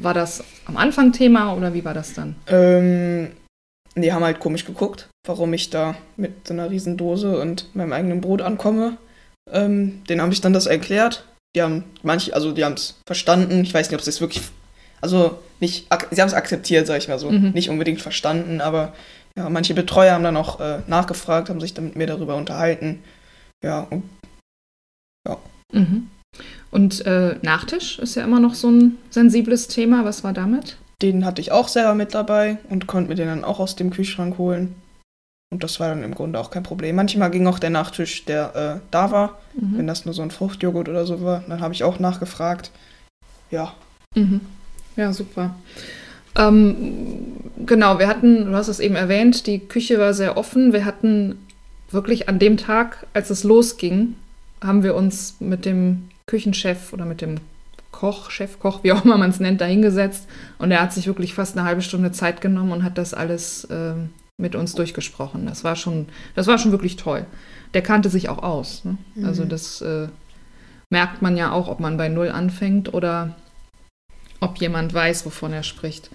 war 0.01 0.13
das 0.13 0.43
am 0.65 0.77
Anfang 0.77 1.11
Thema 1.11 1.53
oder 1.53 1.73
wie 1.73 1.83
war 1.83 1.95
das 1.95 2.13
dann? 2.13 2.35
Ähm, 2.47 3.31
die 3.95 4.13
haben 4.13 4.23
halt 4.23 4.39
komisch 4.39 4.65
geguckt, 4.65 5.09
warum 5.27 5.53
ich 5.53 5.71
da 5.71 5.95
mit 6.17 6.47
so 6.47 6.53
einer 6.53 6.69
riesen 6.69 6.97
Dose 6.97 7.39
und 7.39 7.75
meinem 7.75 7.93
eigenen 7.93 8.21
Brot 8.21 8.41
ankomme. 8.41 8.97
Ähm, 9.51 10.03
denen 10.07 10.21
habe 10.21 10.31
ich 10.31 10.41
dann 10.41 10.53
das 10.53 10.67
erklärt. 10.67 11.25
Die 11.55 11.61
haben 11.61 11.83
manche, 12.03 12.33
also 12.33 12.51
die 12.51 12.63
haben 12.63 12.73
es 12.73 12.99
verstanden. 13.05 13.61
Ich 13.61 13.73
weiß 13.73 13.89
nicht, 13.89 13.97
ob 13.97 14.03
sie 14.03 14.11
es 14.11 14.21
wirklich, 14.21 14.43
also 15.01 15.39
nicht, 15.59 15.87
sie 16.11 16.21
haben 16.21 16.27
es 16.27 16.33
akzeptiert, 16.33 16.87
sag 16.87 16.97
ich 16.97 17.07
mal 17.07 17.19
so. 17.19 17.31
Mhm. 17.31 17.51
Nicht 17.51 17.69
unbedingt 17.69 18.01
verstanden, 18.01 18.61
aber 18.61 18.93
ja, 19.35 19.49
manche 19.49 19.73
Betreuer 19.73 20.13
haben 20.13 20.23
dann 20.23 20.37
auch 20.37 20.59
äh, 20.59 20.79
nachgefragt, 20.87 21.49
haben 21.49 21.61
sich 21.61 21.73
dann 21.73 21.85
mit 21.85 21.95
mir 21.95 22.07
darüber 22.07 22.35
unterhalten. 22.35 23.01
Ja, 23.63 23.87
und 23.89 24.03
ja. 25.27 25.37
Mhm. 25.71 26.09
Und 26.71 27.05
äh, 27.05 27.35
Nachtisch 27.41 27.99
ist 27.99 28.15
ja 28.15 28.23
immer 28.23 28.39
noch 28.39 28.53
so 28.53 28.69
ein 28.69 28.97
sensibles 29.09 29.67
Thema. 29.67 30.05
Was 30.05 30.23
war 30.23 30.33
damit? 30.33 30.77
Den 31.01 31.25
hatte 31.25 31.41
ich 31.41 31.51
auch 31.51 31.67
selber 31.67 31.95
mit 31.95 32.13
dabei 32.13 32.57
und 32.69 32.85
konnte 32.85 33.09
mir 33.09 33.15
den 33.15 33.27
dann 33.27 33.43
auch 33.43 33.59
aus 33.59 33.75
dem 33.75 33.89
Kühlschrank 33.89 34.37
holen. 34.37 34.75
Und 35.51 35.63
das 35.63 35.79
war 35.79 35.89
dann 35.89 36.03
im 36.03 36.13
Grunde 36.13 36.39
auch 36.39 36.51
kein 36.51 36.63
Problem. 36.63 36.95
Manchmal 36.95 37.31
ging 37.31 37.47
auch 37.47 37.57
der 37.57 37.71
Nachtisch, 37.71 38.25
der 38.25 38.55
äh, 38.55 38.87
da 38.91 39.11
war, 39.11 39.39
mhm. 39.55 39.79
wenn 39.79 39.87
das 39.87 40.05
nur 40.05 40.13
so 40.13 40.21
ein 40.21 40.31
Fruchtjoghurt 40.31 40.89
oder 40.89 41.05
so 41.05 41.21
war. 41.21 41.43
Dann 41.47 41.61
habe 41.61 41.73
ich 41.73 41.83
auch 41.83 41.99
nachgefragt. 41.99 42.71
Ja. 43.49 43.73
Mhm. 44.15 44.41
Ja, 44.95 45.11
super. 45.11 45.55
Ähm, 46.37 47.37
genau, 47.65 47.97
wir 47.97 48.07
hatten, 48.07 48.45
du 48.45 48.53
hast 48.53 48.67
es 48.67 48.79
eben 48.79 48.95
erwähnt, 48.95 49.47
die 49.47 49.59
Küche 49.59 49.99
war 49.99 50.13
sehr 50.13 50.37
offen. 50.37 50.71
Wir 50.71 50.85
hatten 50.85 51.39
wirklich 51.89 52.29
an 52.29 52.37
dem 52.37 52.57
Tag, 52.57 53.07
als 53.13 53.31
es 53.31 53.43
losging, 53.43 54.15
haben 54.61 54.83
wir 54.83 54.93
uns 54.93 55.37
mit 55.39 55.65
dem 55.65 56.09
Küchenchef 56.27 56.93
oder 56.93 57.05
mit 57.05 57.21
dem 57.21 57.37
Koch, 57.91 58.29
Chefkoch, 58.29 58.83
wie 58.83 58.91
auch 58.91 59.03
immer 59.03 59.17
man 59.17 59.31
es 59.31 59.39
nennt, 59.39 59.61
dahingesetzt. 59.61 60.27
Und 60.59 60.69
er 60.69 60.81
hat 60.81 60.93
sich 60.93 61.07
wirklich 61.07 61.33
fast 61.33 61.57
eine 61.57 61.65
halbe 61.65 61.81
Stunde 61.81 62.11
Zeit 62.11 62.39
genommen 62.39 62.71
und 62.71 62.83
hat 62.83 62.99
das 62.99 63.15
alles 63.15 63.63
äh, 63.65 63.93
mit 64.39 64.55
uns 64.55 64.73
durchgesprochen. 64.73 65.45
Das 65.45 65.63
war 65.63 65.75
schon, 65.75 66.07
das 66.35 66.47
war 66.47 66.57
schon 66.57 66.71
wirklich 66.71 66.95
toll. 66.95 67.25
Der 67.73 67.81
kannte 67.81 68.09
sich 68.09 68.29
auch 68.29 68.41
aus. 68.41 68.83
Ne? 68.85 68.97
Mhm. 69.15 69.25
Also 69.25 69.45
das 69.45 69.81
äh, 69.81 70.07
merkt 70.89 71.21
man 71.21 71.37
ja 71.37 71.51
auch, 71.51 71.67
ob 71.67 71.79
man 71.79 71.97
bei 71.97 72.09
Null 72.09 72.29
anfängt 72.29 72.93
oder 72.93 73.35
ob 74.39 74.57
jemand 74.57 74.93
weiß, 74.93 75.25
wovon 75.25 75.53
er 75.53 75.63
spricht. 75.63 76.09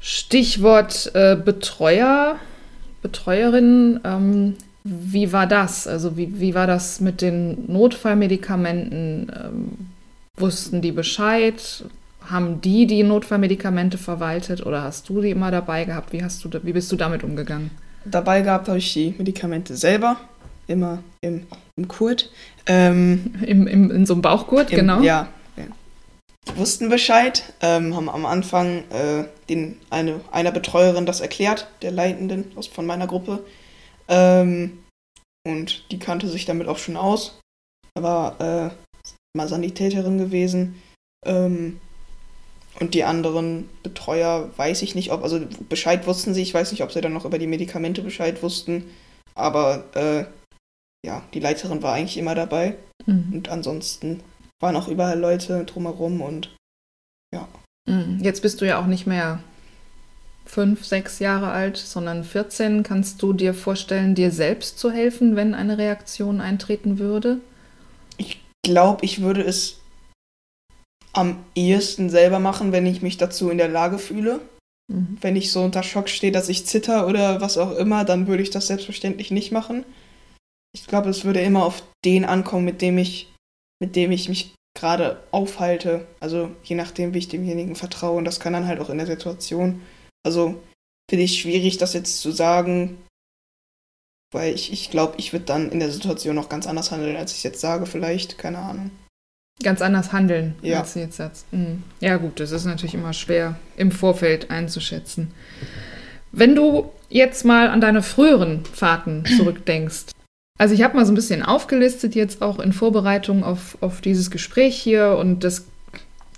Stichwort 0.00 1.10
äh, 1.14 1.36
Betreuer, 1.36 2.36
Betreuerinnen. 3.02 4.00
Ähm, 4.04 4.56
wie 4.82 5.32
war 5.32 5.46
das? 5.46 5.86
Also 5.86 6.16
wie, 6.16 6.40
wie 6.40 6.54
war 6.54 6.66
das 6.66 7.00
mit 7.00 7.20
den 7.20 7.70
Notfallmedikamenten? 7.70 9.30
Ähm, 9.34 9.68
wussten 10.36 10.80
die 10.80 10.92
Bescheid? 10.92 11.84
Haben 12.30 12.60
die 12.60 12.86
die 12.86 13.02
Notfallmedikamente 13.02 13.98
verwaltet 13.98 14.64
oder 14.64 14.82
hast 14.82 15.08
du 15.08 15.20
die 15.20 15.30
immer 15.30 15.50
dabei 15.50 15.84
gehabt? 15.84 16.12
Wie, 16.12 16.22
hast 16.22 16.44
du, 16.44 16.50
wie 16.62 16.72
bist 16.72 16.90
du 16.92 16.96
damit 16.96 17.24
umgegangen? 17.24 17.70
Dabei 18.04 18.42
gehabt 18.42 18.68
habe 18.68 18.78
ich 18.78 18.92
die 18.92 19.14
Medikamente 19.18 19.76
selber, 19.76 20.16
immer 20.66 21.02
im, 21.20 21.46
im 21.76 21.88
Kurt. 21.88 22.30
Ähm, 22.66 23.34
Im, 23.46 23.66
im, 23.66 23.90
in 23.90 24.06
so 24.06 24.14
einem 24.14 24.22
Bauchgurt, 24.22 24.70
im, 24.70 24.76
genau. 24.76 25.00
Ja, 25.02 25.28
wussten 26.56 26.88
Bescheid, 26.88 27.52
ähm, 27.60 27.94
haben 27.94 28.08
am 28.08 28.26
Anfang 28.26 28.84
äh, 28.90 29.24
den, 29.48 29.80
eine, 29.90 30.20
einer 30.30 30.52
Betreuerin 30.52 31.06
das 31.06 31.20
erklärt, 31.20 31.68
der 31.82 31.90
Leitenden 31.90 32.52
aus, 32.56 32.66
von 32.66 32.86
meiner 32.86 33.06
Gruppe. 33.06 33.44
Ähm, 34.08 34.84
und 35.46 35.90
die 35.90 35.98
kannte 35.98 36.28
sich 36.28 36.44
damit 36.44 36.68
auch 36.68 36.78
schon 36.78 36.96
aus. 36.96 37.38
war 37.98 38.40
äh, 38.40 38.70
mal 39.36 39.48
Sanitäterin 39.48 40.18
gewesen. 40.18 40.80
Ähm, 41.24 41.80
und 42.78 42.94
die 42.94 43.04
anderen 43.04 43.68
Betreuer 43.82 44.50
weiß 44.56 44.82
ich 44.82 44.94
nicht, 44.94 45.10
ob, 45.10 45.22
also 45.22 45.40
Bescheid 45.68 46.06
wussten 46.06 46.34
sie, 46.34 46.42
ich 46.42 46.54
weiß 46.54 46.70
nicht, 46.70 46.82
ob 46.82 46.92
sie 46.92 47.00
dann 47.00 47.12
noch 47.12 47.24
über 47.24 47.38
die 47.38 47.46
Medikamente 47.48 48.02
Bescheid 48.02 48.42
wussten. 48.42 48.84
Aber 49.34 49.84
äh, 49.94 50.24
ja, 51.04 51.22
die 51.34 51.40
Leiterin 51.40 51.82
war 51.82 51.94
eigentlich 51.94 52.18
immer 52.18 52.34
dabei. 52.34 52.76
Mhm. 53.06 53.32
Und 53.32 53.48
ansonsten 53.48 54.22
waren 54.60 54.76
auch 54.76 54.88
überall 54.88 55.18
Leute 55.18 55.64
drumherum 55.64 56.20
und 56.20 56.54
ja. 57.34 57.48
Mhm. 57.88 58.20
Jetzt 58.22 58.42
bist 58.42 58.60
du 58.60 58.66
ja 58.66 58.80
auch 58.80 58.86
nicht 58.86 59.06
mehr 59.06 59.40
fünf, 60.44 60.84
sechs 60.84 61.18
Jahre 61.18 61.50
alt, 61.50 61.76
sondern 61.76 62.24
14. 62.24 62.82
Kannst 62.82 63.22
du 63.22 63.32
dir 63.32 63.54
vorstellen, 63.54 64.14
dir 64.14 64.30
selbst 64.30 64.78
zu 64.78 64.90
helfen, 64.90 65.36
wenn 65.36 65.54
eine 65.54 65.78
Reaktion 65.78 66.40
eintreten 66.40 66.98
würde? 66.98 67.40
Ich 68.16 68.42
glaube, 68.64 69.04
ich 69.04 69.22
würde 69.22 69.42
es 69.42 69.80
am 71.12 71.44
ehesten 71.54 72.10
selber 72.10 72.38
machen, 72.38 72.72
wenn 72.72 72.86
ich 72.86 73.02
mich 73.02 73.16
dazu 73.16 73.50
in 73.50 73.58
der 73.58 73.68
Lage 73.68 73.98
fühle. 73.98 74.40
Mhm. 74.88 75.18
Wenn 75.20 75.36
ich 75.36 75.52
so 75.52 75.62
unter 75.62 75.82
Schock 75.82 76.08
stehe, 76.08 76.32
dass 76.32 76.48
ich 76.48 76.66
zitter 76.66 77.06
oder 77.06 77.40
was 77.40 77.58
auch 77.58 77.76
immer, 77.76 78.04
dann 78.04 78.26
würde 78.26 78.42
ich 78.42 78.50
das 78.50 78.68
selbstverständlich 78.68 79.30
nicht 79.30 79.52
machen. 79.52 79.84
Ich 80.72 80.86
glaube, 80.86 81.10
es 81.10 81.24
würde 81.24 81.40
immer 81.40 81.64
auf 81.64 81.82
den 82.04 82.24
ankommen, 82.24 82.64
mit 82.64 82.80
dem 82.80 82.98
ich 82.98 83.30
mit 83.82 83.96
dem 83.96 84.12
ich 84.12 84.28
mich 84.28 84.54
gerade 84.76 85.22
aufhalte. 85.30 86.06
Also 86.20 86.54
je 86.62 86.76
nachdem, 86.76 87.14
wie 87.14 87.18
ich 87.18 87.28
demjenigen 87.28 87.74
vertraue. 87.74 88.18
Und 88.18 88.24
das 88.24 88.40
kann 88.40 88.52
dann 88.52 88.66
halt 88.66 88.80
auch 88.80 88.90
in 88.90 88.98
der 88.98 89.06
Situation. 89.06 89.82
Also 90.24 90.60
finde 91.10 91.24
ich 91.24 91.40
schwierig, 91.40 91.78
das 91.78 91.94
jetzt 91.94 92.20
zu 92.20 92.30
sagen, 92.30 92.98
weil 94.32 94.54
ich, 94.54 94.72
ich 94.72 94.90
glaube, 94.90 95.14
ich 95.16 95.32
würde 95.32 95.46
dann 95.46 95.72
in 95.72 95.80
der 95.80 95.90
Situation 95.90 96.36
noch 96.36 96.48
ganz 96.48 96.66
anders 96.66 96.90
handeln, 96.92 97.16
als 97.16 97.32
ich 97.32 97.38
es 97.38 97.44
jetzt 97.44 97.60
sage, 97.60 97.86
vielleicht. 97.86 98.38
Keine 98.38 98.58
Ahnung. 98.58 98.90
Ganz 99.62 99.82
anders 99.82 100.12
handeln, 100.12 100.54
Ja. 100.62 100.80
als 100.80 100.94
jetzt 100.94 101.16
sagst. 101.16 101.46
Mhm. 101.52 101.82
Ja, 102.00 102.16
gut, 102.16 102.40
das 102.40 102.50
ist 102.50 102.64
natürlich 102.64 102.94
immer 102.94 103.12
schwer 103.12 103.56
im 103.76 103.90
Vorfeld 103.90 104.50
einzuschätzen. 104.50 105.32
Wenn 106.32 106.54
du 106.54 106.90
jetzt 107.08 107.44
mal 107.44 107.68
an 107.68 107.80
deine 107.80 108.02
früheren 108.02 108.64
Fahrten 108.64 109.24
zurückdenkst, 109.36 110.06
also 110.58 110.74
ich 110.74 110.82
habe 110.82 110.96
mal 110.96 111.06
so 111.06 111.12
ein 111.12 111.16
bisschen 111.16 111.42
aufgelistet 111.42 112.14
jetzt 112.14 112.42
auch 112.42 112.58
in 112.58 112.72
Vorbereitung 112.72 113.44
auf, 113.44 113.78
auf 113.80 114.00
dieses 114.00 114.30
Gespräch 114.30 114.76
hier 114.76 115.16
und 115.18 115.42
das, 115.44 115.66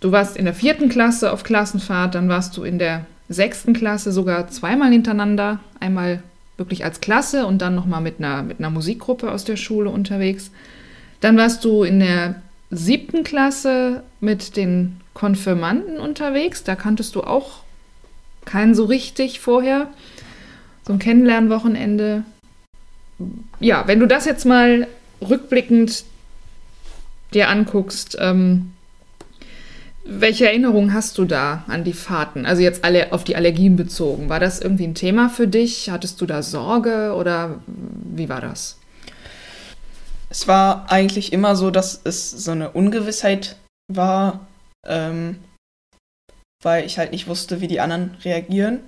du 0.01 0.13
warst 0.13 0.37
in 0.37 0.45
der 0.45 0.55
vierten 0.55 0.89
Klasse 0.89 1.33
auf 1.33 1.43
Klassenfahrt, 1.43 2.15
dann 2.15 2.29
warst 2.29 2.57
du 2.57 2.63
in 2.63 2.79
der 2.79 3.07
sechsten 3.29 3.73
Klasse 3.73 4.13
sogar 4.13 4.49
zweimal 4.49 4.91
hintereinander, 4.93 5.61
einmal 5.81 6.23
wirklich 6.57 6.85
als 6.85 7.01
Klasse 7.01 7.47
und 7.47 7.63
dann 7.63 7.75
nochmal 7.75 8.01
mit 8.01 8.19
einer, 8.19 8.43
mit 8.43 8.59
einer 8.59 8.71
Musikgruppe 8.71 9.31
aus 9.31 9.45
der 9.45 9.57
Schule 9.57 9.91
unterwegs. 9.91 10.51
Dann 11.21 11.37
warst 11.37 11.65
du 11.65 11.83
in 11.83 11.99
der 12.01 12.37
siebten 12.73 13.23
Klasse 13.23 14.03
mit 14.21 14.57
den 14.57 15.01
Konfirmanden 15.15 16.01
unterwegs. 16.01 16.65
Da 16.65 16.75
kanntest 16.75 17.15
du 17.15 17.23
auch 17.23 17.63
keinen 18.45 18.75
so 18.75 18.87
richtig 18.87 19.41
vorher. 19.41 19.89
So 20.85 20.95
ein 20.95 20.99
Kennenlernwochenende. 20.99 22.25
Ja, 23.61 23.87
wenn 23.87 24.01
du 24.01 24.07
das 24.07 24.25
jetzt 24.25 24.47
mal 24.47 24.89
rückblickend 25.21 26.05
dir 27.35 27.49
anguckst, 27.49 28.17
ähm, 28.19 28.73
welche 30.05 30.47
Erinnerungen 30.47 30.93
hast 30.93 31.19
du 31.19 31.25
da 31.25 31.65
an 31.69 31.85
die 31.85 31.93
Fahrten? 31.93 32.47
Also 32.47 32.63
jetzt 32.63 32.85
alle 32.85 33.13
auf 33.13 33.23
die 33.23 33.37
Allergien 33.37 33.77
bezogen. 33.77 34.29
War 34.29 34.41
das 34.41 34.61
irgendwie 34.61 34.85
ein 34.85 34.97
Thema 34.97 35.29
für 35.29 35.47
dich? 35.47 35.91
Hattest 35.91 36.21
du 36.21 36.27
da 36.27 36.43
Sorge 36.43 37.15
oder 37.17 37.61
wie 37.67 38.29
war 38.29 38.41
das? 38.41 38.79
Es 40.33 40.49
war 40.49 40.91
eigentlich 40.91 41.31
immer 41.35 41.57
so, 41.57 41.71
dass 41.71 42.01
es 42.05 42.31
so 42.31 42.53
eine 42.53 42.71
Ungewissheit 42.71 43.57
war, 43.93 44.47
ähm, 44.87 45.45
weil 46.63 46.87
ich 46.87 46.97
halt 46.97 47.13
nicht 47.13 47.27
wusste, 47.29 47.61
wie 47.61 47.67
die 47.67 47.81
anderen 47.81 48.15
reagieren. 48.25 48.81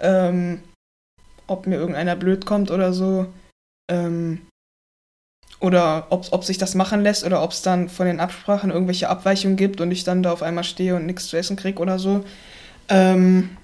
Ähm, 0.00 0.64
ob 1.46 1.68
mir 1.68 1.76
irgendeiner 1.76 2.16
blöd 2.16 2.44
kommt 2.44 2.72
oder 2.72 2.92
so. 2.92 3.32
Ähm, 3.88 4.44
oder 5.60 6.08
ob, 6.10 6.26
ob 6.32 6.42
sich 6.42 6.58
das 6.58 6.74
machen 6.74 7.02
lässt 7.02 7.22
oder 7.22 7.40
ob 7.44 7.52
es 7.52 7.62
dann 7.62 7.88
von 7.88 8.06
den 8.06 8.18
Absprachen 8.18 8.72
irgendwelche 8.72 9.08
Abweichungen 9.08 9.56
gibt 9.56 9.80
und 9.80 9.92
ich 9.92 10.02
dann 10.02 10.24
da 10.24 10.32
auf 10.32 10.42
einmal 10.42 10.64
stehe 10.64 10.96
und 10.96 11.06
nichts 11.06 11.28
zu 11.28 11.36
essen 11.36 11.54
kriege 11.54 11.78
oder 11.78 12.00
so. 12.00 12.24
Ähm, 12.88 13.56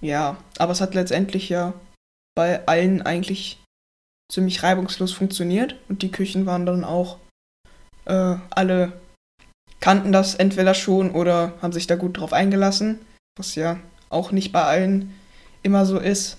ja, 0.00 0.36
aber 0.58 0.72
es 0.72 0.80
hat 0.80 0.94
letztendlich 0.94 1.48
ja 1.48 1.74
bei 2.34 2.66
allen 2.66 3.02
eigentlich 3.02 3.60
ziemlich 4.32 4.62
reibungslos 4.62 5.12
funktioniert 5.12 5.76
und 5.88 6.02
die 6.02 6.10
Küchen 6.10 6.46
waren 6.46 6.66
dann 6.66 6.84
auch 6.84 7.18
äh, 8.06 8.36
alle 8.50 8.92
kannten 9.80 10.12
das 10.12 10.34
entweder 10.34 10.74
schon 10.74 11.10
oder 11.10 11.54
haben 11.60 11.72
sich 11.72 11.86
da 11.86 11.96
gut 11.96 12.18
drauf 12.18 12.32
eingelassen, 12.32 12.98
was 13.36 13.54
ja 13.54 13.78
auch 14.08 14.32
nicht 14.32 14.52
bei 14.52 14.62
allen 14.62 15.14
immer 15.62 15.84
so 15.84 15.98
ist. 15.98 16.36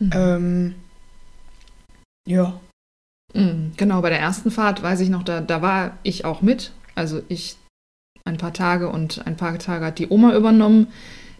Ähm, 0.00 0.74
ja, 2.28 2.60
Mm, 3.34 3.72
Genau, 3.76 4.02
bei 4.02 4.10
der 4.10 4.20
ersten 4.20 4.50
Fahrt 4.50 4.82
weiß 4.82 5.00
ich 5.00 5.08
noch, 5.08 5.22
da, 5.22 5.40
da 5.40 5.62
war 5.62 5.98
ich 6.02 6.24
auch 6.24 6.42
mit. 6.42 6.72
Also 6.94 7.22
ich 7.28 7.56
ein 8.24 8.36
paar 8.36 8.52
Tage 8.52 8.88
und 8.88 9.26
ein 9.26 9.36
paar 9.36 9.58
Tage 9.58 9.86
hat 9.86 9.98
die 9.98 10.08
Oma 10.08 10.34
übernommen. 10.34 10.88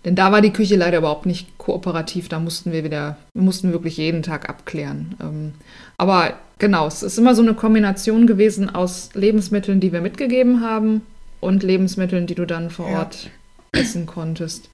Denn 0.04 0.14
da 0.16 0.32
war 0.32 0.40
die 0.40 0.52
Küche 0.52 0.76
leider 0.76 0.98
überhaupt 0.98 1.26
nicht 1.26 1.58
kooperativ. 1.58 2.28
Da 2.28 2.40
mussten 2.40 2.72
wir 2.72 2.82
wieder, 2.84 3.18
wir 3.34 3.42
mussten 3.42 3.72
wirklich 3.72 3.96
jeden 3.96 4.22
Tag 4.22 4.48
abklären. 4.48 5.14
Ähm, 5.20 5.52
aber 5.96 6.34
genau, 6.58 6.86
es 6.86 7.02
ist 7.02 7.18
immer 7.18 7.34
so 7.34 7.42
eine 7.42 7.54
Kombination 7.54 8.26
gewesen 8.26 8.74
aus 8.74 9.10
Lebensmitteln, 9.14 9.80
die 9.80 9.92
wir 9.92 10.00
mitgegeben 10.00 10.60
haben 10.60 11.02
und 11.40 11.62
Lebensmitteln, 11.62 12.26
die 12.26 12.34
du 12.34 12.46
dann 12.46 12.70
vor 12.70 12.90
Ja. 12.90 12.98
Ort 13.00 13.30
essen 13.72 14.06
konntest. 14.06 14.70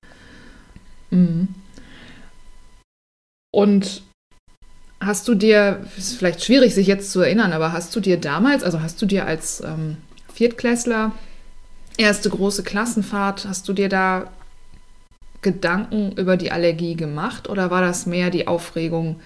Mhm. 1.10 1.48
Und 3.50 4.02
Hast 5.00 5.28
du 5.28 5.36
dir, 5.36 5.80
ist 5.96 6.14
vielleicht 6.14 6.44
schwierig 6.44 6.74
sich 6.74 6.88
jetzt 6.88 7.12
zu 7.12 7.20
erinnern, 7.20 7.52
aber 7.52 7.72
hast 7.72 7.94
du 7.94 8.00
dir 8.00 8.16
damals, 8.18 8.64
also 8.64 8.82
hast 8.82 9.00
du 9.00 9.06
dir 9.06 9.26
als 9.26 9.60
ähm, 9.60 9.96
Viertklässler 10.32 11.12
erste 11.96 12.30
große 12.30 12.64
Klassenfahrt, 12.64 13.46
hast 13.48 13.68
du 13.68 13.72
dir 13.72 13.88
da 13.88 14.28
Gedanken 15.42 16.12
über 16.12 16.36
die 16.36 16.50
Allergie 16.50 16.94
gemacht 16.94 17.48
oder 17.48 17.70
war 17.70 17.80
das 17.80 18.06
mehr 18.06 18.30
die 18.30 18.46
Aufregung, 18.46 19.20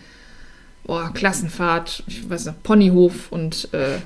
boah, 0.85 1.13
Klassenfahrt, 1.13 2.05
ich 2.07 2.29
weiß 2.29 2.47
nicht, 2.47 2.63
Ponyhof 2.63 3.33
und 3.33 3.69
äh, 3.73 3.99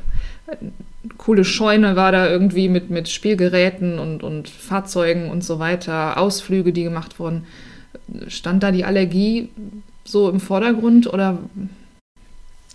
coole 1.19 1.45
Scheune 1.45 1.97
war 1.97 2.13
da 2.13 2.29
irgendwie 2.29 2.69
mit, 2.69 2.91
mit 2.91 3.09
Spielgeräten 3.09 3.99
und, 3.99 4.23
und 4.23 4.49
Fahrzeugen 4.49 5.31
und 5.31 5.43
so 5.43 5.59
weiter, 5.59 6.19
Ausflüge, 6.19 6.73
die 6.73 6.85
gemacht 6.85 7.19
wurden. 7.19 7.47
Stand 8.29 8.63
da 8.63 8.71
die 8.71 8.85
Allergie 8.85 9.51
so 10.05 10.31
im 10.31 10.41
Vordergrund 10.41 11.13
oder 11.13 11.39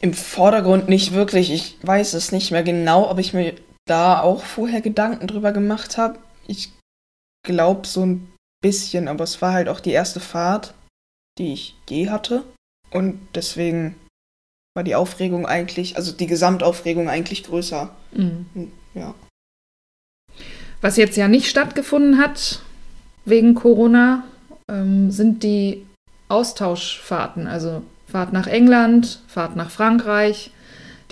Im 0.01 0.13
Vordergrund 0.13 0.89
nicht 0.89 1.13
wirklich. 1.13 1.51
Ich 1.51 1.77
weiß 1.83 2.13
es 2.15 2.31
nicht 2.31 2.51
mehr 2.51 2.63
genau, 2.63 3.09
ob 3.09 3.19
ich 3.19 3.33
mir 3.33 3.53
da 3.85 4.19
auch 4.19 4.43
vorher 4.43 4.81
Gedanken 4.81 5.27
drüber 5.27 5.51
gemacht 5.51 5.97
habe. 5.97 6.17
Ich 6.47 6.71
glaube 7.43 7.87
so 7.87 8.05
ein 8.05 8.30
bisschen, 8.61 9.07
aber 9.07 9.23
es 9.23 9.41
war 9.41 9.53
halt 9.53 9.67
auch 9.67 9.79
die 9.79 9.91
erste 9.91 10.19
Fahrt, 10.19 10.73
die 11.37 11.53
ich 11.53 11.75
je 11.89 12.09
hatte. 12.09 12.43
Und 12.91 13.19
deswegen 13.35 13.95
war 14.75 14.83
die 14.83 14.95
Aufregung 14.95 15.45
eigentlich, 15.45 15.97
also 15.97 16.11
die 16.11 16.27
Gesamtaufregung 16.27 17.09
eigentlich 17.09 17.43
größer. 17.43 17.93
Mhm. 18.11 18.71
Ja. 18.93 19.13
Was 20.81 20.97
jetzt 20.97 21.17
ja 21.17 21.27
nicht 21.27 21.49
stattgefunden 21.49 22.17
hat 22.17 22.61
wegen 23.25 23.55
Corona, 23.55 24.23
ähm, 24.67 25.11
sind 25.11 25.43
die 25.43 25.85
Austauschfahrten, 26.29 27.47
also 27.47 27.83
Fahrt 28.07 28.33
nach 28.33 28.47
England, 28.47 29.21
Fahrt 29.27 29.55
nach 29.55 29.69
Frankreich, 29.69 30.51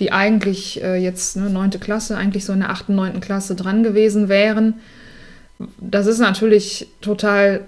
die 0.00 0.12
eigentlich 0.12 0.82
äh, 0.82 0.96
jetzt 0.96 1.36
ne, 1.36 1.50
9. 1.50 1.70
Klasse, 1.80 2.16
eigentlich 2.16 2.44
so 2.44 2.52
in 2.52 2.60
der 2.60 2.70
8., 2.70 2.88
9. 2.88 3.20
Klasse 3.20 3.54
dran 3.54 3.82
gewesen 3.82 4.28
wären. 4.28 4.80
Das 5.78 6.06
ist 6.06 6.18
natürlich 6.18 6.88
total 7.00 7.66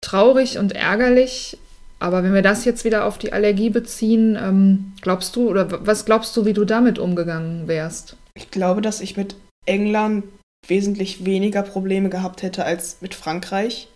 traurig 0.00 0.58
und 0.58 0.72
ärgerlich, 0.72 1.58
aber 1.98 2.22
wenn 2.22 2.34
wir 2.34 2.42
das 2.42 2.64
jetzt 2.64 2.84
wieder 2.84 3.04
auf 3.04 3.18
die 3.18 3.32
Allergie 3.32 3.70
beziehen, 3.70 4.36
ähm, 4.40 4.92
glaubst 5.00 5.34
du, 5.36 5.48
oder 5.48 5.86
was 5.86 6.04
glaubst 6.04 6.36
du, 6.36 6.44
wie 6.44 6.52
du 6.52 6.64
damit 6.64 6.98
umgegangen 6.98 7.68
wärst? 7.68 8.16
Ich 8.34 8.50
glaube, 8.50 8.82
dass 8.82 9.00
ich 9.00 9.16
mit 9.16 9.34
England 9.64 10.24
wesentlich 10.68 11.24
weniger 11.24 11.62
Probleme 11.62 12.10
gehabt 12.10 12.42
hätte 12.42 12.64
als 12.64 12.98
mit 13.00 13.14
Frankreich, 13.14 13.88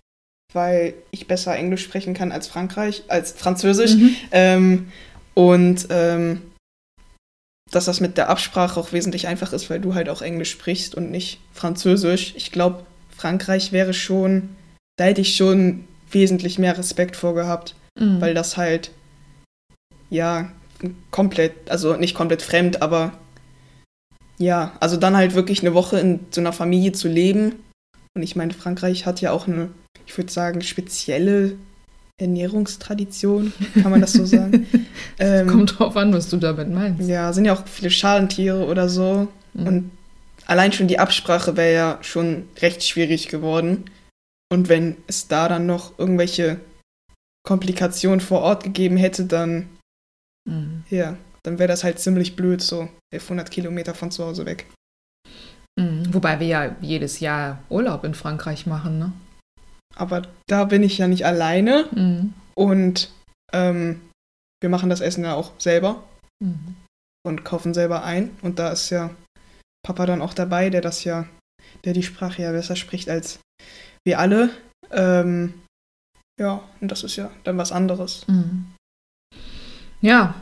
weil 0.53 0.93
ich 1.11 1.27
besser 1.27 1.55
Englisch 1.55 1.83
sprechen 1.83 2.13
kann 2.13 2.31
als 2.31 2.47
Frankreich, 2.47 3.03
als 3.07 3.33
Französisch. 3.33 3.95
Mhm. 3.95 4.15
Ähm, 4.31 4.91
und 5.33 5.87
ähm, 5.89 6.41
dass 7.71 7.85
das 7.85 8.01
mit 8.01 8.17
der 8.17 8.29
Absprache 8.29 8.79
auch 8.79 8.91
wesentlich 8.91 9.27
einfach 9.27 9.53
ist, 9.53 9.69
weil 9.69 9.79
du 9.79 9.95
halt 9.95 10.09
auch 10.09 10.21
Englisch 10.21 10.51
sprichst 10.51 10.95
und 10.95 11.09
nicht 11.09 11.39
Französisch. 11.53 12.33
Ich 12.35 12.51
glaube, 12.51 12.85
Frankreich 13.21 13.71
wäre 13.71 13.93
schon, 13.93 14.49
da 14.97 15.03
hätte 15.05 15.21
ich 15.21 15.35
schon 15.35 15.83
wesentlich 16.11 16.57
mehr 16.57 16.75
Respekt 16.77 17.15
vor 17.15 17.35
gehabt, 17.35 17.75
Mhm. 17.99 18.19
weil 18.21 18.33
das 18.33 18.57
halt, 18.57 18.89
ja, 20.09 20.51
komplett, 21.11 21.69
also 21.69 21.95
nicht 21.95 22.15
komplett 22.15 22.41
fremd, 22.41 22.81
aber 22.81 23.11
ja, 24.39 24.71
also 24.79 24.97
dann 24.97 25.15
halt 25.15 25.35
wirklich 25.35 25.61
eine 25.61 25.73
Woche 25.75 25.99
in 25.99 26.19
so 26.31 26.41
einer 26.41 26.53
Familie 26.53 26.93
zu 26.93 27.07
leben. 27.07 27.53
Und 28.15 28.23
ich 28.23 28.35
meine, 28.35 28.53
Frankreich 28.53 29.05
hat 29.05 29.21
ja 29.21 29.31
auch 29.31 29.47
eine, 29.47 29.69
ich 30.07 30.17
würde 30.17 30.31
sagen, 30.31 30.61
spezielle 30.61 31.53
Ernährungstradition, 32.19 33.53
kann 33.81 33.91
man 33.91 34.01
das 34.01 34.13
so 34.13 34.25
sagen? 34.25 34.65
ähm, 35.19 35.47
Kommt 35.47 35.77
drauf 35.79 35.95
an, 35.95 36.11
was 36.13 36.29
du 36.29 36.37
damit 36.37 36.69
meinst. 36.69 37.07
ja, 37.07 37.31
sind 37.33 37.45
ja 37.45 37.53
auch 37.53 37.67
viele 37.67 37.91
Schalentiere 37.91 38.65
oder 38.65 38.89
so. 38.89 39.27
Mhm. 39.53 39.67
Und 39.67 39.91
allein 40.45 40.71
schon 40.71 40.87
die 40.87 40.99
Absprache 40.99 41.55
wäre 41.57 41.73
ja 41.73 42.03
schon 42.03 42.47
recht 42.59 42.83
schwierig 42.83 43.27
geworden. 43.27 43.89
Und 44.51 44.69
wenn 44.69 44.97
es 45.07 45.27
da 45.27 45.47
dann 45.47 45.65
noch 45.65 45.97
irgendwelche 45.97 46.59
Komplikationen 47.43 48.19
vor 48.21 48.41
Ort 48.41 48.63
gegeben 48.63 48.97
hätte, 48.97 49.25
dann, 49.25 49.69
Mhm. 50.47 50.83
ja, 50.89 51.17
dann 51.43 51.57
wäre 51.59 51.67
das 51.67 51.83
halt 51.83 51.99
ziemlich 51.99 52.35
blöd, 52.35 52.61
so 52.61 52.89
1100 53.11 53.49
Kilometer 53.51 53.95
von 53.95 54.11
zu 54.11 54.23
Hause 54.25 54.45
weg. 54.45 54.67
Mhm. 55.79 56.13
Wobei 56.13 56.39
wir 56.39 56.47
ja 56.47 56.75
jedes 56.81 57.19
Jahr 57.19 57.63
Urlaub 57.69 58.03
in 58.03 58.13
Frankreich 58.13 58.65
machen, 58.65 58.99
ne? 58.99 59.13
Aber 59.95 60.23
da 60.47 60.65
bin 60.65 60.83
ich 60.83 60.97
ja 60.97 61.07
nicht 61.07 61.25
alleine 61.25 61.87
Mhm. 61.91 62.33
und 62.55 63.11
ähm, 63.53 64.01
wir 64.61 64.69
machen 64.69 64.89
das 64.89 65.01
Essen 65.01 65.23
ja 65.23 65.33
auch 65.33 65.51
selber 65.59 66.03
Mhm. 66.43 66.75
und 67.25 67.43
kaufen 67.45 67.73
selber 67.73 68.03
ein. 68.03 68.35
Und 68.41 68.59
da 68.59 68.69
ist 68.71 68.89
ja 68.89 69.09
Papa 69.83 70.05
dann 70.05 70.21
auch 70.21 70.33
dabei, 70.33 70.69
der 70.69 70.81
das 70.81 71.03
ja 71.03 71.27
der 71.85 71.93
die 71.93 72.03
Sprache 72.03 72.41
ja 72.41 72.51
besser 72.51 72.75
spricht 72.75 73.09
als 73.09 73.39
wir 74.05 74.19
alle. 74.19 74.49
Ähm, 74.91 75.53
ja, 76.39 76.61
und 76.79 76.91
das 76.91 77.03
ist 77.03 77.15
ja 77.15 77.29
dann 77.43 77.57
was 77.57 77.71
anderes. 77.71 78.25
Mhm. 78.27 78.65
Ja, 80.01 80.33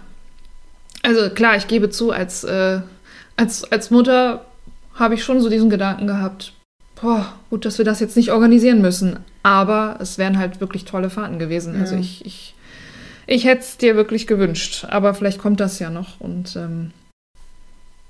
also 1.04 1.30
klar, 1.30 1.56
ich 1.58 1.67
gebe 1.67 1.89
zu, 1.89 2.12
als, 2.12 2.43
äh, 2.43 2.82
als, 3.36 3.69
als 3.71 3.91
Mutter 3.91 4.45
habe 4.95 5.13
ich 5.13 5.23
schon 5.23 5.41
so 5.41 5.49
diesen 5.49 5.69
Gedanken 5.69 6.08
gehabt, 6.08 6.54
boah, 7.02 7.34
gut, 7.49 7.65
dass 7.65 7.78
wir 7.78 7.86
das 7.86 7.99
jetzt 7.99 8.15
nicht 8.17 8.32
organisieren 8.32 8.82
müssen. 8.82 9.19
Aber 9.43 9.97
es 9.99 10.17
wären 10.17 10.38
halt 10.38 10.60
wirklich 10.60 10.86
tolle 10.86 11.10
Fahrten 11.10 11.39
gewesen. 11.39 11.80
Also 11.80 11.95
Ja. 11.95 12.02
ich, 12.02 12.25
ich, 12.25 12.56
ich 13.28 13.45
hätte 13.45 13.62
es 13.62 13.78
dir 13.78 13.95
wirklich 13.95 14.28
gewünscht. 14.28 14.86
Aber 14.89 15.13
vielleicht 15.13 15.39
kommt 15.39 15.60
das 15.60 15.80
ja 15.80 15.89
noch. 15.89 16.19
Und 16.19 16.56
ähm, 16.56 16.91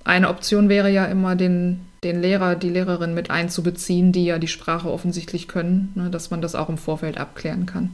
eine 0.09 0.29
Option 0.29 0.69
wäre 0.69 0.89
ja 0.89 1.05
immer, 1.05 1.35
den, 1.35 1.85
den 2.03 2.21
Lehrer, 2.21 2.55
die 2.55 2.69
Lehrerin 2.69 3.13
mit 3.13 3.29
einzubeziehen, 3.29 4.11
die 4.11 4.25
ja 4.25 4.39
die 4.39 4.47
Sprache 4.47 4.91
offensichtlich 4.91 5.47
können, 5.47 5.91
ne, 5.95 6.09
dass 6.09 6.31
man 6.31 6.41
das 6.41 6.55
auch 6.55 6.69
im 6.69 6.77
Vorfeld 6.77 7.17
abklären 7.17 7.65
kann. 7.65 7.93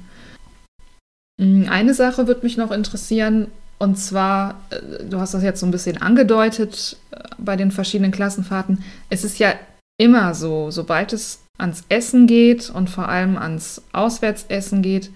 Mm, 1.37 1.65
Eine 1.69 1.93
Sache 1.93 2.27
würde 2.27 2.43
mich 2.43 2.57
noch 2.57 2.71
interessieren, 2.71 3.47
und 3.77 3.97
zwar, 3.97 4.61
äh, 4.69 5.03
du 5.03 5.19
hast 5.19 5.33
das 5.33 5.43
jetzt 5.43 5.59
so 5.59 5.65
ein 5.65 5.71
bisschen 5.71 6.01
angedeutet 6.01 6.97
äh, 7.11 7.19
bei 7.37 7.55
den 7.55 7.71
verschiedenen 7.71 8.11
Klassenfahrten. 8.11 8.83
Es 9.09 9.23
ist 9.23 9.37
ja 9.37 9.53
immer 9.97 10.33
so, 10.33 10.71
sobald 10.71 11.13
es 11.13 11.41
ans 11.57 11.83
Essen 11.89 12.27
geht 12.27 12.69
und 12.69 12.89
vor 12.89 13.09
allem 13.09 13.37
ans 13.37 13.81
Auswärtsessen 13.91 14.81
geht, 14.81 15.11